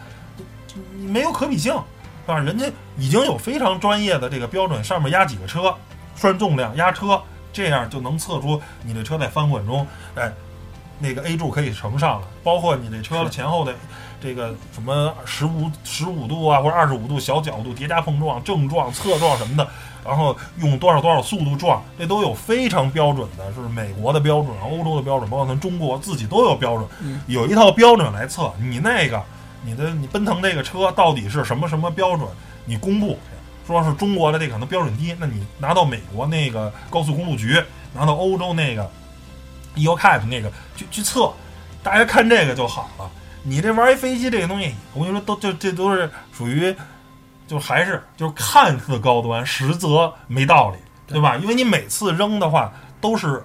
[0.98, 2.38] 你没有可比性，是吧？
[2.38, 5.74] 人家已经有非常专业的这个标准，上面压几个车，
[6.16, 7.22] 算重量压车，
[7.54, 10.30] 这样就能测出你这车在翻滚中，哎，
[11.00, 13.74] 那个 A 柱可以承上了，包括你这车的前后的
[14.22, 19.66] 这个什么十五十五度啊，或者二十五度小角度叠加碰撞、正撞、侧撞什么的，
[20.08, 26.88] 然后用多少多少速度撞，这都有非常标准的，是美国的标准、欧洲的标准，包括咱中国自己都有标准，
[27.28, 29.22] 有一套标准来测你那个
[29.64, 32.28] 你的你奔腾这个车到底是什么什么标准，
[32.66, 33.20] 你公布。
[33.68, 37.62] 说是中国的这可能标准低，那你拿到美国那个高速公路局，
[37.94, 38.90] 拿到欧洲那个
[39.76, 41.34] EOCAP 那个去去测，
[41.84, 43.12] 大家看这个就好了。
[43.44, 46.74] 你这玩一飞机这个东西，我跟你说，都这这都是属于，
[47.48, 51.36] 就还是就是看似高端，实则没道理，对吧？
[51.38, 53.44] 因为你每次扔的话都是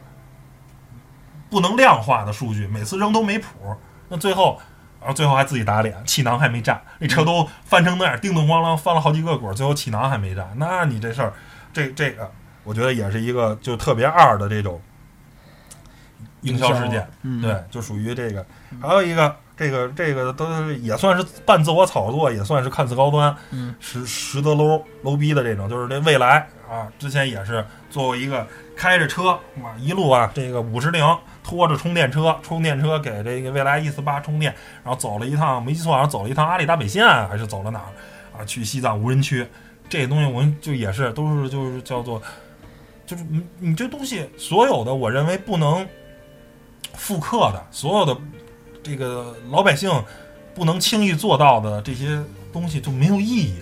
[1.49, 3.75] 不能量化的数据，每次扔都没谱，
[4.09, 4.61] 那最后。
[5.01, 11.33] 然后最后还自己打脸，气囊还没炸，那车都翻成那样，叮咚咣啷翻了好几个滚，最后气囊还没炸，那你这事儿，
[11.73, 12.31] 这这个，
[12.63, 14.81] 我觉得也是一个就特别二的这种
[16.43, 18.47] 营销事件，嗯，对，就属于这个。
[18.81, 31.05] 还有一个，这个这个都也算是半自我炒作，也算是看似高端，嗯，实实得 low low 逼的这种，就是这未来啊，之前也是作为一个开着车哇，一路啊，这个五十铃
[31.45, 38.45] 拖着充电车，充电车给这个蔚来 E 四八充电，然后走了一趟，没记错，好像走了一趟阿里大北线，还是走了哪儿啊？
[38.45, 39.47] 去西藏无人区，
[39.89, 42.21] 这东西我们就也是都是就是叫做，
[43.05, 45.87] 就是你你这东西所有的，我认为不能
[46.95, 48.17] 复刻的，所有的
[48.83, 49.91] 这个老百姓
[50.55, 52.19] 不能轻易做到的这些
[52.53, 53.55] 东西就没有意义，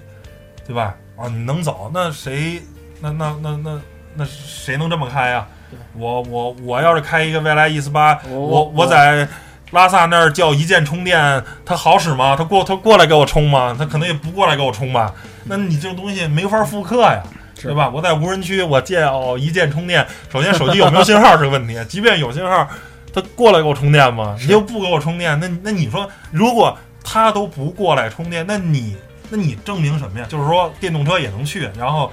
[0.67, 0.95] 对吧？
[1.17, 2.63] 啊，你能走，那谁，
[3.01, 3.81] 那那那那
[4.15, 5.47] 那谁能这么开呀、
[5.93, 9.29] 我我我要是开一个未来 E 四八，我我我在
[9.73, 12.35] 拉萨那儿叫一键充电，它好使吗？
[12.37, 13.77] 它过它过来给我充吗？
[13.79, 15.15] 它可能也不过来给我充吧。
[15.45, 17.23] 那你这个东西没法复刻呀，
[17.55, 17.89] 对吧？
[17.89, 22.67] 我在无人区，我叫一键充电，首先手机有没有信号是个问题，即便有信号，
[23.13, 24.37] 它过来给我充电吗？
[24.41, 28.97] 你又不给我充电，那那你说，如果他都不过来充电，那你
[29.29, 30.27] 那你证明什么呀？
[30.29, 32.13] 就是说电动车也能去，然后，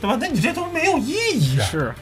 [0.00, 0.16] 对吧？
[0.20, 1.64] 那你这都没有意义啊。
[1.64, 1.94] 是，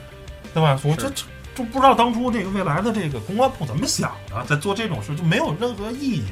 [0.54, 0.78] 对吧？
[0.84, 6.24] 我这这就不知道当初这个未来的这个公关部怎么想的，在做这种事就没有任何意义，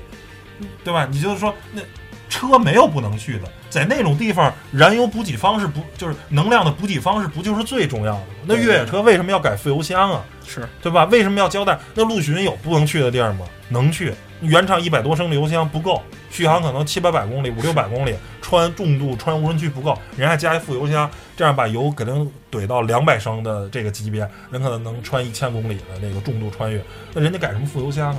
[0.85, 1.07] 对吧？
[1.11, 1.83] 你就是说那
[2.29, 8.27] 车没有不能去的，在那种地方，燃油补给方式不就是能量的补给方式不就是最重要的吗？
[8.47, 10.23] 那越野车为什么要改副油箱啊？
[10.49, 11.05] 是对吧？
[11.05, 11.79] 为什么要交代？
[11.95, 13.45] 那陆巡有不能去的地儿吗？
[13.69, 26.83] 能去，原厂一百多升的油箱不够，续航可能七八百公里、五六百公里，穿重度穿无人区不够，人还加一副油箱，这样把油给能怼到两百升的这个级别，人可能能穿一千公里的那个重度穿越，
[27.13, 28.17] 那人家改什么副油箱啊？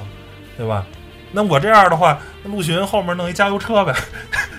[0.55, 0.85] 对吧？
[1.31, 3.93] 那我这样的话，陆巡后面弄一加油车呗，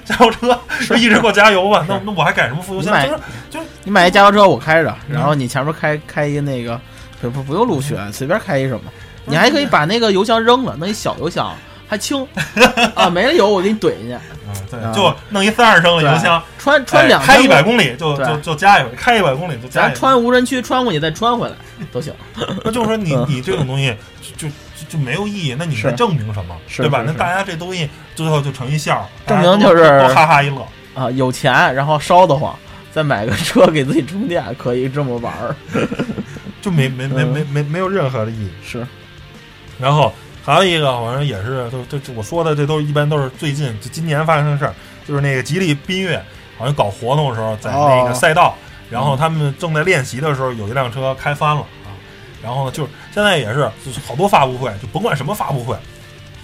[0.05, 0.57] 加油车
[0.89, 1.85] 就一直给我加油吧。
[1.89, 2.95] 那那我还改什么副油箱？
[3.03, 3.19] 就是
[3.51, 6.81] 就是你买一加油车我开着，嗯然后你前面开开一个那个，
[7.21, 8.83] 不不不用陆巡，随便开一什么，
[9.25, 11.55] 你还可以把那个油箱扔了，弄一小油箱，
[11.89, 12.27] 还轻
[12.95, 19.95] 啊，没了油我给你怼进去，嗯，对，啊就弄一三十升的油箱，穿穿哎两天开一百公里就就就加一回，开一百公里就加一咱回。
[19.97, 21.55] 穿无人区穿过去再穿回来
[21.93, 22.13] 都行。
[22.65, 23.95] 那就是说你嗯你这种东西
[24.37, 24.55] 就就
[24.89, 26.57] 就没有意义，那你是在证明什么？
[26.77, 27.03] 对吧？
[27.07, 30.67] 那大家这东西最后就成一笑，证明就是哈哈一乐。
[30.95, 32.55] 啊，有钱然后烧得慌，
[32.93, 35.55] 再买个车给自己充电，可以这么玩儿。
[36.61, 38.51] 就没没没嗯没没没有任何的意义。
[38.65, 38.87] 是，
[39.79, 40.13] 然后
[40.45, 44.75] 还有一个，好像也是，就就我说的，这都一般都是最近就今年发生的事儿，
[45.07, 46.17] 就是那个吉利缤越
[46.59, 48.55] 好像搞活动的时候，在那个哦赛道，
[48.91, 51.93] 然后他们正在练习的时候，有一辆车开翻了啊。
[52.43, 55.77] 然后呢，就是现在也是，就是好多发布会，就甭管什么发布会，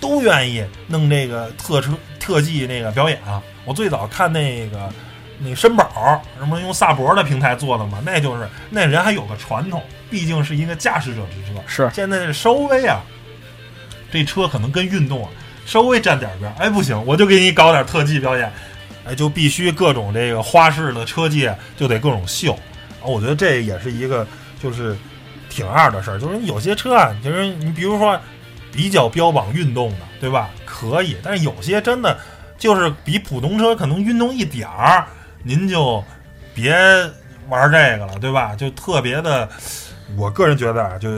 [0.01, 3.43] 都愿意弄这个特车特技那个表演啊。
[3.65, 4.93] 我最早看那个
[5.39, 11.91] 那个绅宝，什么用萨博的平台做的嘛，那就是那人还有个传统，毕竟是一个驾驶者之车，是。
[11.95, 13.01] 现在这稍微啊，
[14.11, 15.31] 这车可能跟运动啊
[15.65, 18.53] 稍微沾点边儿，哎不行，我就给你搞点特技表演，
[19.05, 22.53] 哎就必须各种这个花式的车技就得各种秀，
[23.03, 24.27] 啊，我觉得这也是一个
[24.63, 24.97] 就是
[25.51, 28.19] 挺二的事儿，就是有些车啊，就是你比如说
[28.73, 30.51] 比较标榜运动的，对吧？
[30.65, 32.19] 可以，但是有些真的
[32.59, 35.07] 就是比普通车可能运动一点儿，
[35.47, 36.03] 您就
[36.53, 36.75] 别
[37.49, 38.57] 玩这个了，对吧？
[38.57, 39.49] 就特别的，
[40.17, 41.09] 我个人觉得啊，就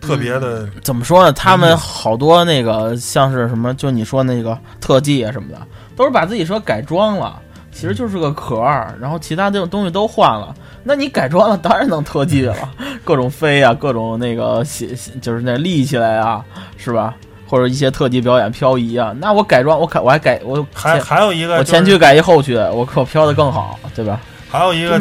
[0.00, 1.32] 特别的，怎么说呢？
[1.32, 5.64] 他们好多那个像是什么，就你说那个特技啊什么的，
[5.94, 10.52] 都是把自己车改装了，其实就是个壳儿，然后其他这种东西都换了。
[10.82, 12.56] 那你改装了，当然能特技了，
[13.04, 14.88] 各种飞啊，各种那个写
[15.22, 16.44] 就是那立起来啊，
[16.76, 17.14] 是吧？
[17.48, 24.20] 或者一些特技表演漂移啊，那我改装，我改我还改我还还有一个、我前驱，改一后驱，我可飘的更好，对吧？
[24.50, 24.98] 还有一个。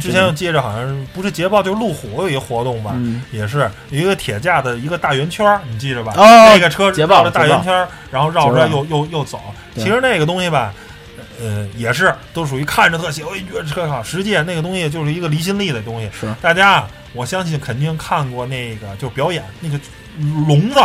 [0.00, 6.12] 之前我记着好像不是捷豹，就是路虎有一个活动吧，嗯，也是有一个铁架的一个大圆圈儿，你记着吧？
[6.16, 6.22] 哦
[6.54, 9.40] 那个车捷豹绕着大圆圈儿，然后绕出来捷豹又又又走。
[9.74, 10.72] 其实那个东西吧，
[11.40, 14.00] 呃，也是都属于看着特写，哎，觉得车好。
[14.00, 16.08] 实际那个东西就是一个离心力的东西。
[16.12, 19.76] 是大家啊，我相信肯定看过那个就表演那个
[20.46, 20.78] 笼子。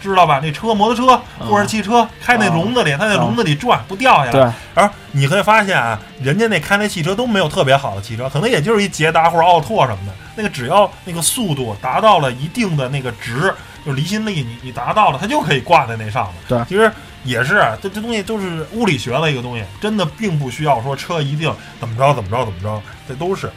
[0.00, 0.40] 知道吧？
[0.42, 4.32] 那车、摩托车或者汽车开那笼子里，它在笼子里转不掉下来。
[4.32, 4.40] 对，
[4.74, 10.12] 然后你会发现啊，人家那开那汽车都没有特别好的汽车，可能也就是一捷达或者奥拓什么的。
[10.36, 13.52] 那个只要那个速度达到了一定的那个值，
[13.84, 16.34] 就是离心力你你达到了，它就可以挂在那上面。
[16.46, 16.90] 对其实
[17.24, 23.50] 也是啊这这东西都是物理学的一个东西，真的并不需要说车一定怎么着怎么着怎么着，这都是。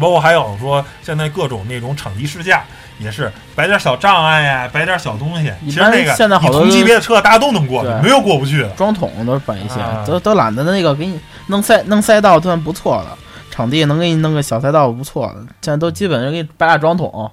[0.00, 2.64] 包括还有说现在各种那种场地试驾。
[3.02, 5.52] 也是摆点小障碍呀、摆点小东西。
[5.64, 8.68] 其实那个现在好多同级别的车大家都能过去，没有过不去的。
[8.70, 13.08] 装桶都是摆一些，啊都都懒得那个给你弄赛弄赛道算不错的，
[13.50, 17.30] 场地能给你弄个小赛道不错的，现在都基本上给你摆俩装桶，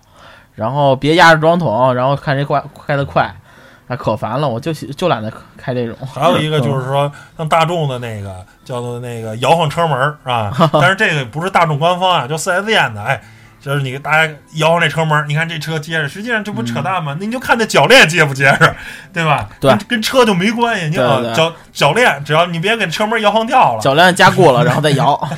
[0.56, 3.24] 然后别压着装桶，然后看谁快开得快，
[3.88, 5.96] 啊可烦了，我就喜就懒得开这种。
[6.14, 13.22] 还有一个就是说，像大众的那个叫做那个摇晃车门儿啊， 但是这个不是大众官方啊，就四 S 店的，哎，
[13.60, 17.16] 就是你给大家摇晃这车门，你看这车结实，实际上这不扯淡吗？
[17.20, 18.74] 那你就看那铰链结不结实，
[19.14, 19.50] 对吧？
[19.60, 20.90] 对跟，跟车就没关系。
[20.90, 25.30] 你啊对对铰铰链，只要你别给车门摇晃掉了，铰链加固了， 然后再摇，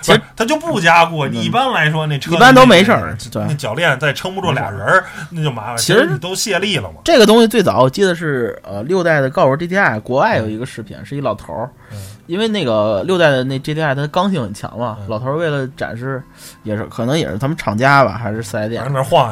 [0.00, 1.26] 其实它就不加固。
[1.26, 5.76] 你一般来说，那车一般都没事儿对那铰链再撑不住俩人儿，那就麻烦。
[5.76, 6.96] 其实你都卸力了嘛。
[7.04, 15.06] 这个东西最早我记得是呃六代的高尔 GTI，国外有一个视频，是一老头儿嗯，因为那个六代的那 GTI 它刚性很强嘛，嗯。
[15.08, 16.22] 老头儿为了展示，
[16.62, 18.84] 也是可能也是他们厂家吧，还是四 S 店。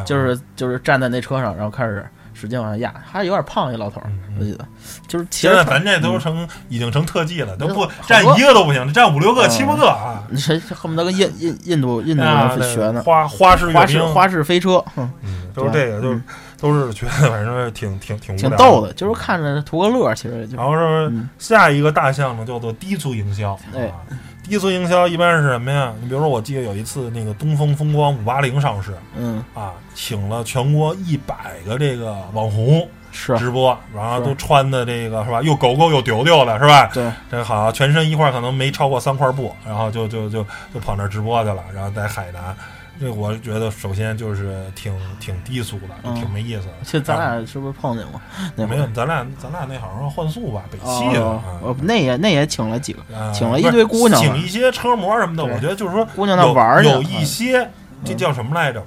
[0.05, 4.67] 就是就是站在那车上，然后开始使劲往下压，还有点胖一老头儿，我记得，
[5.07, 10.23] 就是其实现在咱这都成已经成特技了，都不好多占一个都不行，站五六个、嗯七八个啊！
[10.29, 16.21] 你这这恨不得跟印印印度印度啊，人学呢，花花式阅，花式花式飞车，哼，嗯，都是这个，就是
[16.65, 23.55] 都是觉得反正挺挺挺无聊挺逗的，就是看着图个乐，其实就然后是嗯下一个大项目，叫做低俗营销。
[23.77, 24.01] 哎啊，
[24.43, 25.93] 低俗营销一般是什么呀？
[26.01, 31.35] 你比如说，我记得有一次那个东风风光五八零上市嗯啊，请了全国一百
[31.67, 35.43] 个这个网红是直播，然后都穿的这个是吧？
[35.43, 36.89] 又狗狗又丢丢的是吧？
[36.95, 42.57] 对，这好像，全身一块儿可能没超过三块布，然后就就就就跑那儿直播去了，然后在海南。
[43.01, 46.73] 这我觉得首先就是挺挺低俗的，嗯挺没意思的。
[46.83, 48.21] 其实咱俩是不是碰见过？
[48.55, 55.45] 那没有，咱俩咱俩那好像是换宿吧，北汽的哦，那也那也请了几个啊请了一堆姑娘请一些车模什么的。
[55.45, 57.69] 我觉得就是说，姑娘那玩儿去有有一些
[58.05, 58.85] 这嗯叫什么来着？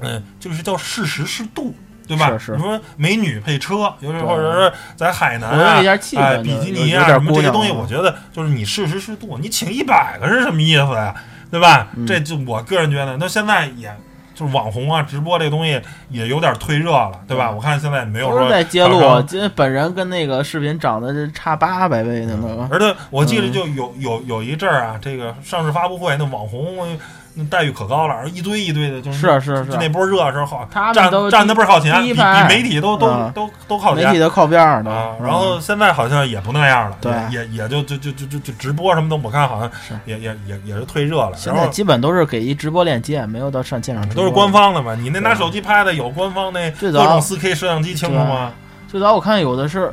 [0.00, 1.74] 嗯，就是叫适时适度。
[2.08, 2.28] 对吧？
[2.32, 9.38] 是是你说美女配车，有时对或者是在海南哎，比基尼啊什么这些东西，我觉得就是你适时适度。
[9.38, 11.14] 你请一百个是什么意思呀？
[11.50, 11.88] 对吧？
[11.96, 13.92] 嗯这就我个人觉得，那现在也
[14.34, 17.50] 就是网红啊，直播这东西也有点退热了，对吧？
[17.50, 22.66] 我看现在没有说都是在揭露厂商，这本人跟那个视频长得是差八百倍呢那个。
[22.70, 26.98] 而且我记得嗯就有有有一阵儿啊，这个上市发布会那网红
[27.34, 34.04] 那待遇可高了，一堆一堆的，就是是是就那波热的时候好，他们站都站的倍儿靠前，比比媒体都都嗯都都靠前。
[34.04, 34.90] 媒体都靠边儿的
[35.22, 44.22] 然后现在好像也不那样了，对也也也就就就就就就直播什么的，我看好像是也也也也是退热了，现在基本都是给一直播链接，没有到上现场直播。
[44.22, 44.50] 都是官。
[44.50, 44.96] 方的嘛。
[44.96, 48.50] 你那拿手机拍的有官方那最早各种四 K 摄像机清楚吗？
[48.88, 49.92] 最早我看有的是，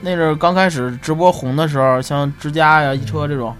[0.00, 3.54] 那阵儿刚开始直播红的时候，像之家呀、一车这种，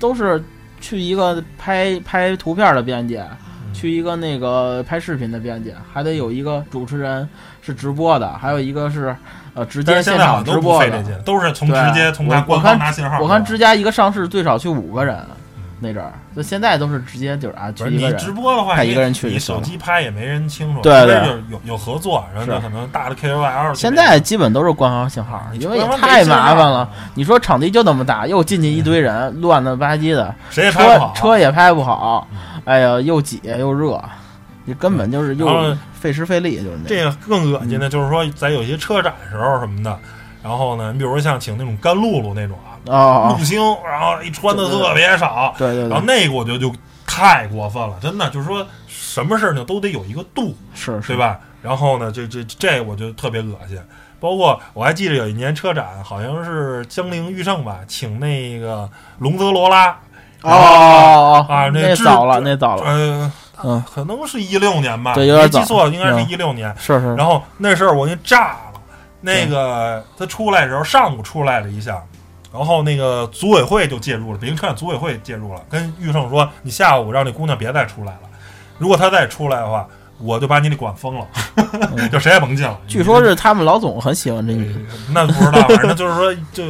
[0.00, 0.42] 都是
[0.82, 3.72] 去一个拍拍图片的编辑，嗯。
[3.72, 7.26] 去一个那个拍视频的编辑，还得有一个主持人
[7.62, 9.16] 是直播的，还有一个是
[9.54, 11.02] 呃直接现场直播的。
[11.24, 13.18] 都是从对直接从他我看方拿信号。
[13.20, 15.36] 我看之家一个上市最少去五个人，嗯
[15.82, 18.16] 那阵儿，就现在都是直接就是啊你一个人。
[18.16, 21.16] 直播的话，一个人去你手机拍也没人清楚，对对
[21.50, 23.74] 有有合作，然后就可能大的 KOL。
[23.74, 31.12] 现在基本都是官方信号，因为也太麻烦了。，你说场地就那么大，又进去一堆人，乱的吧唧的，谁也拍不车好。
[31.16, 32.28] 车也拍不好，
[32.64, 34.00] 哎呀，又挤又热，
[34.64, 39.98] 你根本就是又费时费力，就是那这个更恶心的就是说，在有些车展时候什么的，
[40.42, 46.72] 然后呢，你比如说像请那种干露露那种啊，哦露，星，然后一穿的特别少，对对然后，那个我觉得就
[47.06, 51.08] 太过分了，真的就是说什么事儿呢都得有一个度，是是。
[51.08, 51.16] 对？
[51.16, 51.38] 吧？
[51.62, 53.78] 然后呢，这这这我觉得特别恶心。
[54.18, 59.90] 包括我还记得有一年车展，好像是江铃驭胜吧，请那个龙泽罗拉，
[60.42, 63.32] 哦哦哦啊那早了，那早了，嗯，
[63.64, 66.28] 嗯，可能是一六年吧，对有点没记错，应该是嗯。
[66.28, 66.72] 一六年。
[66.78, 68.80] 是是，然后那事儿我给炸了，
[69.20, 72.00] 那个他出来的时候上午出来了一下，
[72.52, 78.20] 然后那个组委会就介入了，北京车展组委会介入了，跟玉胜说你下午让那姑娘别再出来了，
[78.78, 79.86] 如果她再出来的话，
[80.18, 81.26] 我就把你给管封了，
[82.12, 82.78] 就谁也甭进了。
[82.82, 84.80] 嗯据说是他们老总很喜欢这女的，
[85.12, 86.64] 那不知道，反正就是说，就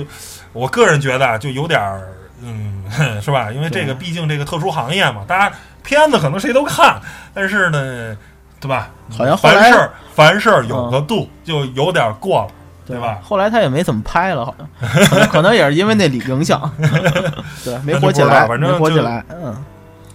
[0.53, 2.09] 我个人觉得啊，就有点儿，
[2.43, 2.85] 嗯，
[3.21, 3.51] 是吧？
[3.53, 7.01] 因为这个毕竟这个特殊行业嘛，大家片子可能谁都看，
[7.35, 8.17] 但是呢，
[8.61, 8.89] 对吧？
[9.11, 12.49] 好像凡事儿凡事儿有个度，就有点过了，
[12.87, 13.21] 对吧？
[13.23, 16.71] 后来他也没怎么拍了，好像 可能也是因为那里影响，
[17.65, 19.57] 对，没火起来，反正火起来，嗯，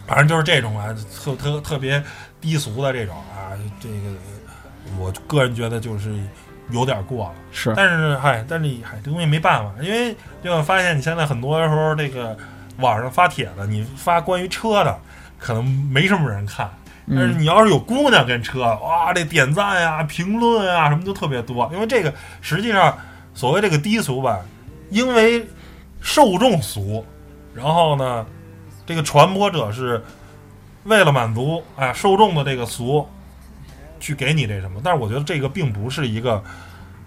[0.06, 0.88] 反正就是这种啊，
[1.24, 2.04] 特特特别
[2.42, 3.96] 低俗的这种啊，这个
[5.00, 6.14] 我个人觉得就是
[6.72, 7.34] 有点过了。
[7.52, 12.38] 是但是嗨，但是嗨，这东西没办法，因为就会发现你现在很多时候这个
[12.80, 14.98] 网上发帖子，你发关于车的，
[15.40, 16.70] 可能没什么人看。
[17.10, 21.70] 但是嗯，你要是有姑娘跟车，哇，这点赞呀、评论啊什么都特别多。
[21.74, 22.98] 因为这个实际上
[23.34, 24.40] 所谓这个低俗吧，
[24.90, 25.48] 因为
[26.02, 27.06] 受众俗，
[27.54, 28.26] 然后呢，
[28.86, 30.04] 这个传播者是
[30.84, 33.08] 为了满足哎受众的这个俗，
[34.00, 34.82] 去给你这什么。
[34.84, 36.44] 但是我觉得这个并不是一个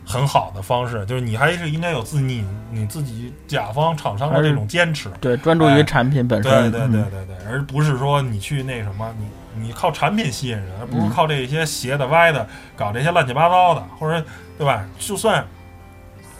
[0.06, 5.10] 很好的方式，就是你还是应该有自你你自己甲方厂商的这种坚持。
[5.20, 12.46] 对，专注于产品本对身，对对对对对，而不是说你去那什么，你你靠产品吸引人，而不是嗯靠这些斜的歪的，
[12.76, 14.24] 搞这些乱七八糟的，或者
[14.56, 14.84] 对吧？
[14.98, 15.44] 就算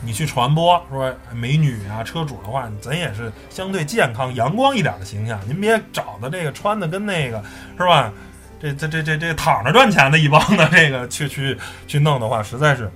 [0.03, 5.41] 你去传播说美女啊、车主的话，咱也是相对健康、阳光一点的形象。
[5.47, 7.43] 您别找的这个穿的跟那个
[7.77, 8.13] 是吧？
[8.61, 11.57] 这这这这这躺着赚钱的一帮的这个去去
[11.87, 12.91] 去弄的话，实在是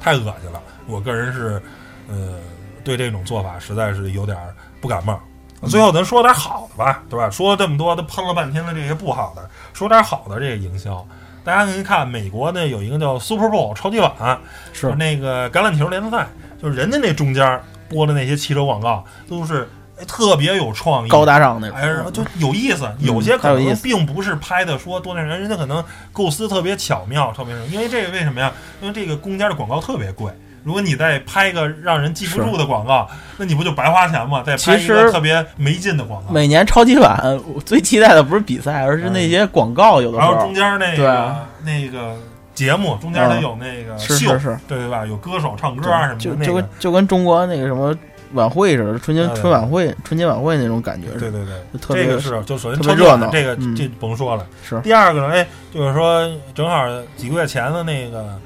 [0.00, 0.60] 太恶心了。
[0.86, 1.62] 我个人是
[2.08, 2.40] 呃
[2.82, 4.36] 对这种做法实在是有点
[4.80, 5.20] 不感冒。
[5.66, 7.28] 最后咱说点好的吧，对吧？
[7.28, 11.04] 说了这么多，都喷了半天的这些不好的，说点好的这个营销。
[11.44, 14.38] 大家可以看美国呢有一个叫 Super Bowl 超级碗，
[14.72, 16.28] 是那个橄榄球联赛，
[16.62, 22.86] 就是人家那中间播的那些汽车广告都是哎特别有创意，高大上那种，哎，然后就有意思。
[22.98, 25.82] 有些可能并不是拍的说多那人，人家可能
[26.12, 27.66] 构思特别巧妙，特别什么。
[27.66, 28.52] 因为这个为什么呀？
[28.82, 30.30] 因为这个公家的广告特别贵。
[30.64, 34.42] 如果你再拍一个让人记不住的广告，那你不就白花钱吗？
[34.44, 37.18] 再拍一个特别没劲的广告，每年超级碗，
[37.54, 40.02] 我最期待的不是比赛，而是那些广告。
[40.02, 40.32] 有的时候。
[40.32, 41.34] 然后中，间那个
[41.64, 42.16] 那个
[42.54, 44.38] 节目中间它嗯有那个秀，是是。
[44.40, 45.06] 是，对对吧？
[45.06, 46.44] 有歌手唱歌啊什么的，那个。
[46.44, 47.96] 就就跟就跟中国那个什么
[48.32, 53.30] 晚会似的，春节春晚会、春节晚会那种感觉是对对对，特别这个是就首先特别热闹。
[53.30, 53.74] 这个嗯。
[53.74, 54.44] 这甭说了。
[54.62, 54.80] 是。
[54.80, 56.84] 第二个呢，哎，就是说正好
[57.16, 58.38] 几个月前的那个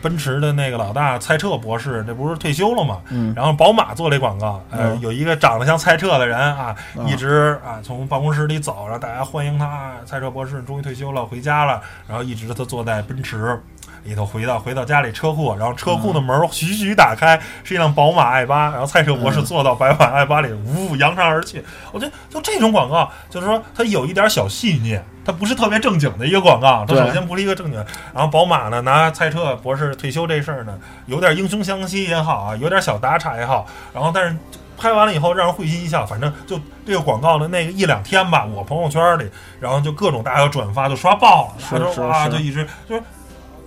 [0.00, 3.00] 奔驰的那个老大蔡澈博士，这不是退休了吗？
[3.10, 13.60] 嗯然后宝马做了一广告，呃，嗯有一个长得像蔡澈的人啊，啊一直啊从办公室里走，然后大家欢迎他，蔡澈博士终于退休了，回家了，然后一直他坐在奔驰
[14.08, 21.62] 里头回到回到家里车库，然后车库的门儿徐徐打开，是一辆宝马 i 八，然后赛车博士嗯坐到白马 i 八里，呜扬长而去。
[21.92, 26.86] 我觉得就这种广告，就是说它有一点小细腻，它不是特别正经的一个广告。
[26.88, 27.84] 它对首先不是一个正经，
[28.14, 34.34] 然后宝马呢拿赛车博士退休这事儿呢，有点英雄相惜也好啊，有点小打岔也好，然后但是。
[34.80, 36.56] 拍完了以后让人会心一笑，反正就
[36.86, 39.28] 这个广告的那个一两天吧，我朋友圈里，
[39.58, 41.54] 然后就各种大家转发，就刷爆了。
[41.58, 43.02] 是是，是就一直就是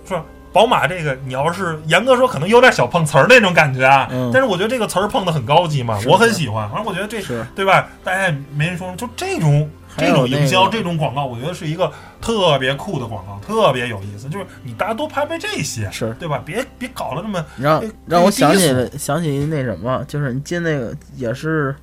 [0.04, 4.06] 说宝马这个，你要是严格说，可能有点小碰瓷儿那种感觉啊。
[4.10, 6.68] 嗯但是我觉得这个词儿碰的很高级嘛，我很喜欢。
[6.68, 7.88] 反正我觉得这是对吧？
[8.04, 11.90] 大家也没人说，就这种这种营销、个这种广告，我觉得是一个
[12.20, 14.28] 特别酷的广告，特别有意思。
[14.28, 16.42] 就是你大家多拍拍这些，是对吧？
[16.44, 21.74] 别别搞了那么让这让我想起了想起那什么，就是你进那个也是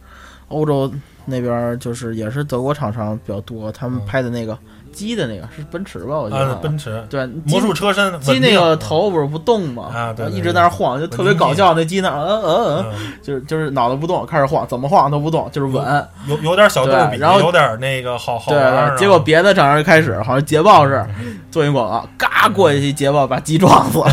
[0.50, 0.92] 欧洲
[1.26, 4.58] 那边儿，就是也是德国厂商比较多，他们嗯拍的那个
[4.92, 6.18] 鸡的那个是奔驰吧？
[6.18, 9.90] 我记啊得，奔驰对魔术车身鸡那个头不是不动吗？
[9.94, 11.74] 啊对一直在那晃，就特别搞笑。
[11.74, 16.08] 那鸡那嗯嗯嗯，嗯就是就是脑袋不动，开始晃，怎么晃都不动，就是稳。
[16.28, 18.90] 有有点小逗比，然后有点那个好好对玩。
[18.90, 21.06] 对，结果别的厂商开始好像捷豹是
[21.52, 24.10] 做一广告，嘎过去一捷豹把鸡撞死了，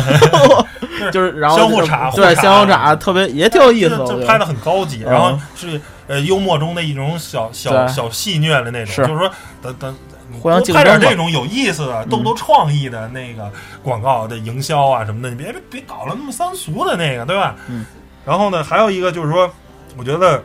[1.11, 9.29] 就是然后相互查对相互查，特别也挺有意思就拍的很高级，嗯然后是呃幽默中的一种小小小戏谑的那种，就是说
[9.61, 9.95] 等等。
[10.41, 13.51] 互相多拍点这种有意思的、逗逗创意的那个
[13.81, 17.55] 广告的营销啊什么的，你别别搞了那么三俗的那个，对吧？
[17.67, 17.85] 嗯。
[18.25, 19.49] 然后呢，还有一个就是说，
[19.95, 20.43] 我觉得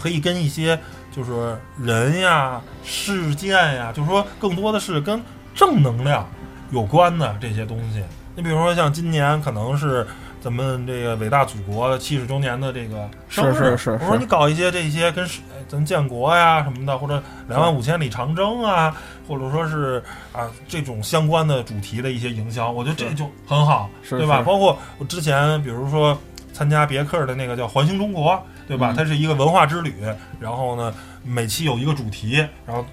[0.00, 0.78] 可以跟一些
[1.14, 5.22] 就是人呀、事件呀，就是说更多的是跟
[5.54, 6.26] 正能量
[6.70, 8.02] 有关的这些东西。
[8.34, 10.06] 你比如说像今年可能是
[10.42, 18.92] 咱们这个伟大祖国七十周年的这个生日，是是是我说是你搞一些这些跟是咱建国呀什么的，或者两万五千里长征啊，
[19.28, 24.42] 或者说是啊这种相关的主题的一些营销，我觉得这就很好，是对吧？
[24.42, 26.18] 包括我之前比如说
[26.52, 28.92] 参加别克的那个叫环形中国，对吧？
[28.92, 29.94] 嗯它是一个文化之旅，
[30.40, 30.92] 然后呢
[31.24, 32.84] 每期有一个主题，然后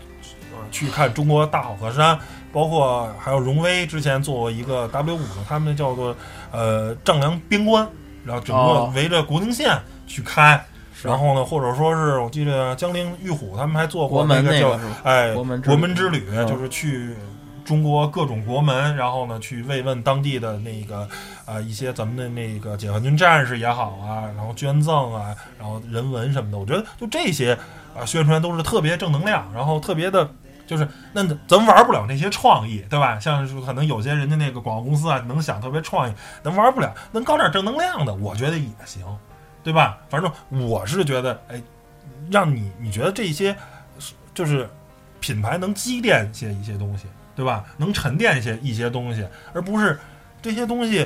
[0.52, 2.16] 呃去看中国大好河山。
[2.52, 6.16] 包括还有荣威之前做过一个 W 五的，他们那叫做
[6.52, 7.88] 呃丈量边关，
[8.26, 9.78] 然后整个哦围着国境线
[10.08, 14.80] 去开，是然后呢，或者说是我记得江陵玉虎他们还做过那个是吧？
[15.04, 17.16] 哎国门之国门之旅，嗯就是去
[17.64, 21.08] 中国各种国门，然后呢去慰问当地的那个
[21.46, 27.56] 啊、一些咱们的那个解放军战士也好啊，然后捐赠啊，然后人文什么的，我觉得就这些
[27.96, 30.28] 啊宣传都是特别正能量，然后特别的。
[30.70, 33.20] 就是那咱玩不了那些创意，对吧？
[33.20, 36.14] 像是可能有些人家那个广告公司啊，能想特别创意，
[36.44, 39.04] 咱玩不了，能搞点正能量的，我觉得也行，
[39.64, 39.98] 对吧？
[40.10, 40.32] 反正
[40.70, 41.60] 我是觉得，哎，
[42.30, 43.56] 让你你觉得这些
[44.32, 44.70] 就是
[45.20, 47.66] 品牌能积淀一些一些东西，对吧？
[47.78, 50.00] 能沉淀一些一些东西，而不是
[50.40, 51.04] 这些东西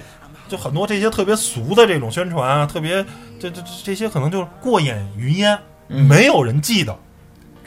[0.49, 3.01] 就很多这些特别俗的这种宣传啊，特别
[3.39, 5.57] 这这这这些可能就是过眼云烟，
[5.87, 6.93] 嗯没有人记得。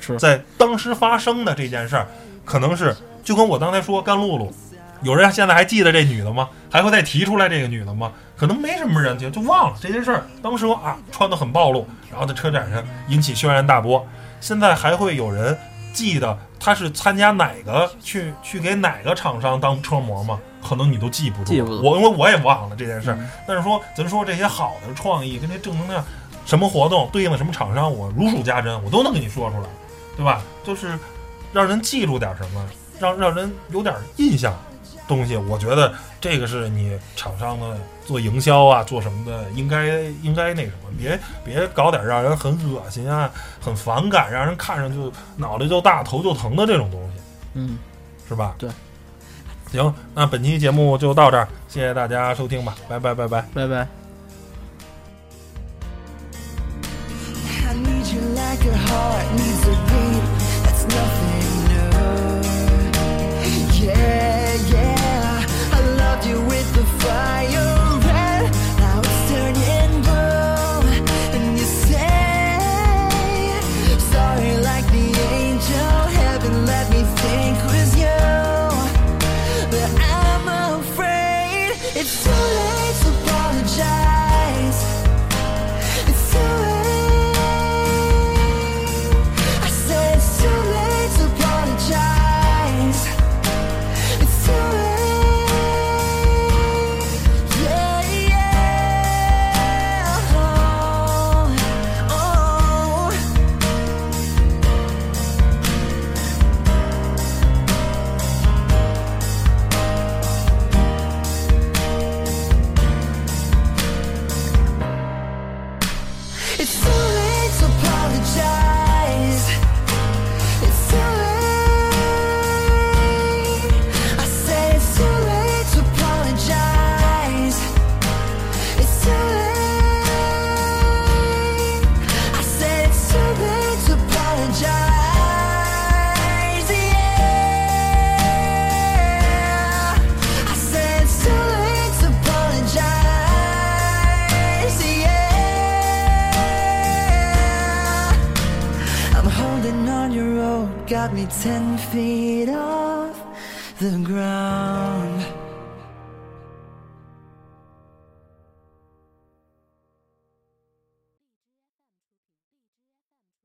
[0.00, 2.06] 是在当时发生的这件事儿，
[2.44, 4.52] 可能是就跟我刚才说甘露露，
[5.02, 6.48] 有人现在还记得这女的吗？
[6.70, 8.12] 还会再提出来这个女的吗？
[8.36, 10.26] 可能没什么人就，就忘了这件事儿。
[10.42, 14.06] 当时啊，穿的很暴露，然后在车展上引起轩然大波。
[14.40, 15.56] 现在还会有人
[15.92, 20.38] 记得她是参加哪个去去给哪个厂商当车模吗？
[20.62, 21.44] 可能你都记不住。
[21.44, 23.16] 记不住我因为我也忘了这件事儿。
[23.16, 26.04] 嗯但是说咱说这些好的创意跟这正能量，
[26.44, 29.68] 什么活动对应的什么厂商，我如数家珍，我都能给你说出来。
[30.16, 30.42] 对吧？
[30.64, 30.98] 就是
[31.52, 32.64] 让人记住点什么，
[32.98, 34.52] 让让人有点印象
[35.06, 35.36] 东西。
[35.36, 47.20] 我觉得这个是你厂商的做营销啊，做什么的，应该应该那什么，别别搞点让人很恶心啊、很反感，让人看上就脑袋就大、头就疼的这种东西，
[47.54, 47.78] 嗯，
[48.28, 48.54] 是吧？
[48.58, 48.70] 对。
[49.70, 53.44] 行，那本期节目就到这儿，谢谢大家收听吧，拜拜拜拜。
[53.52, 54.05] 拜拜。
[58.66, 60.24] You like a heart needs a beat.
[60.64, 61.90] That's nothing new.
[63.86, 65.46] Yeah, yeah.
[65.72, 67.85] I loved you with the fire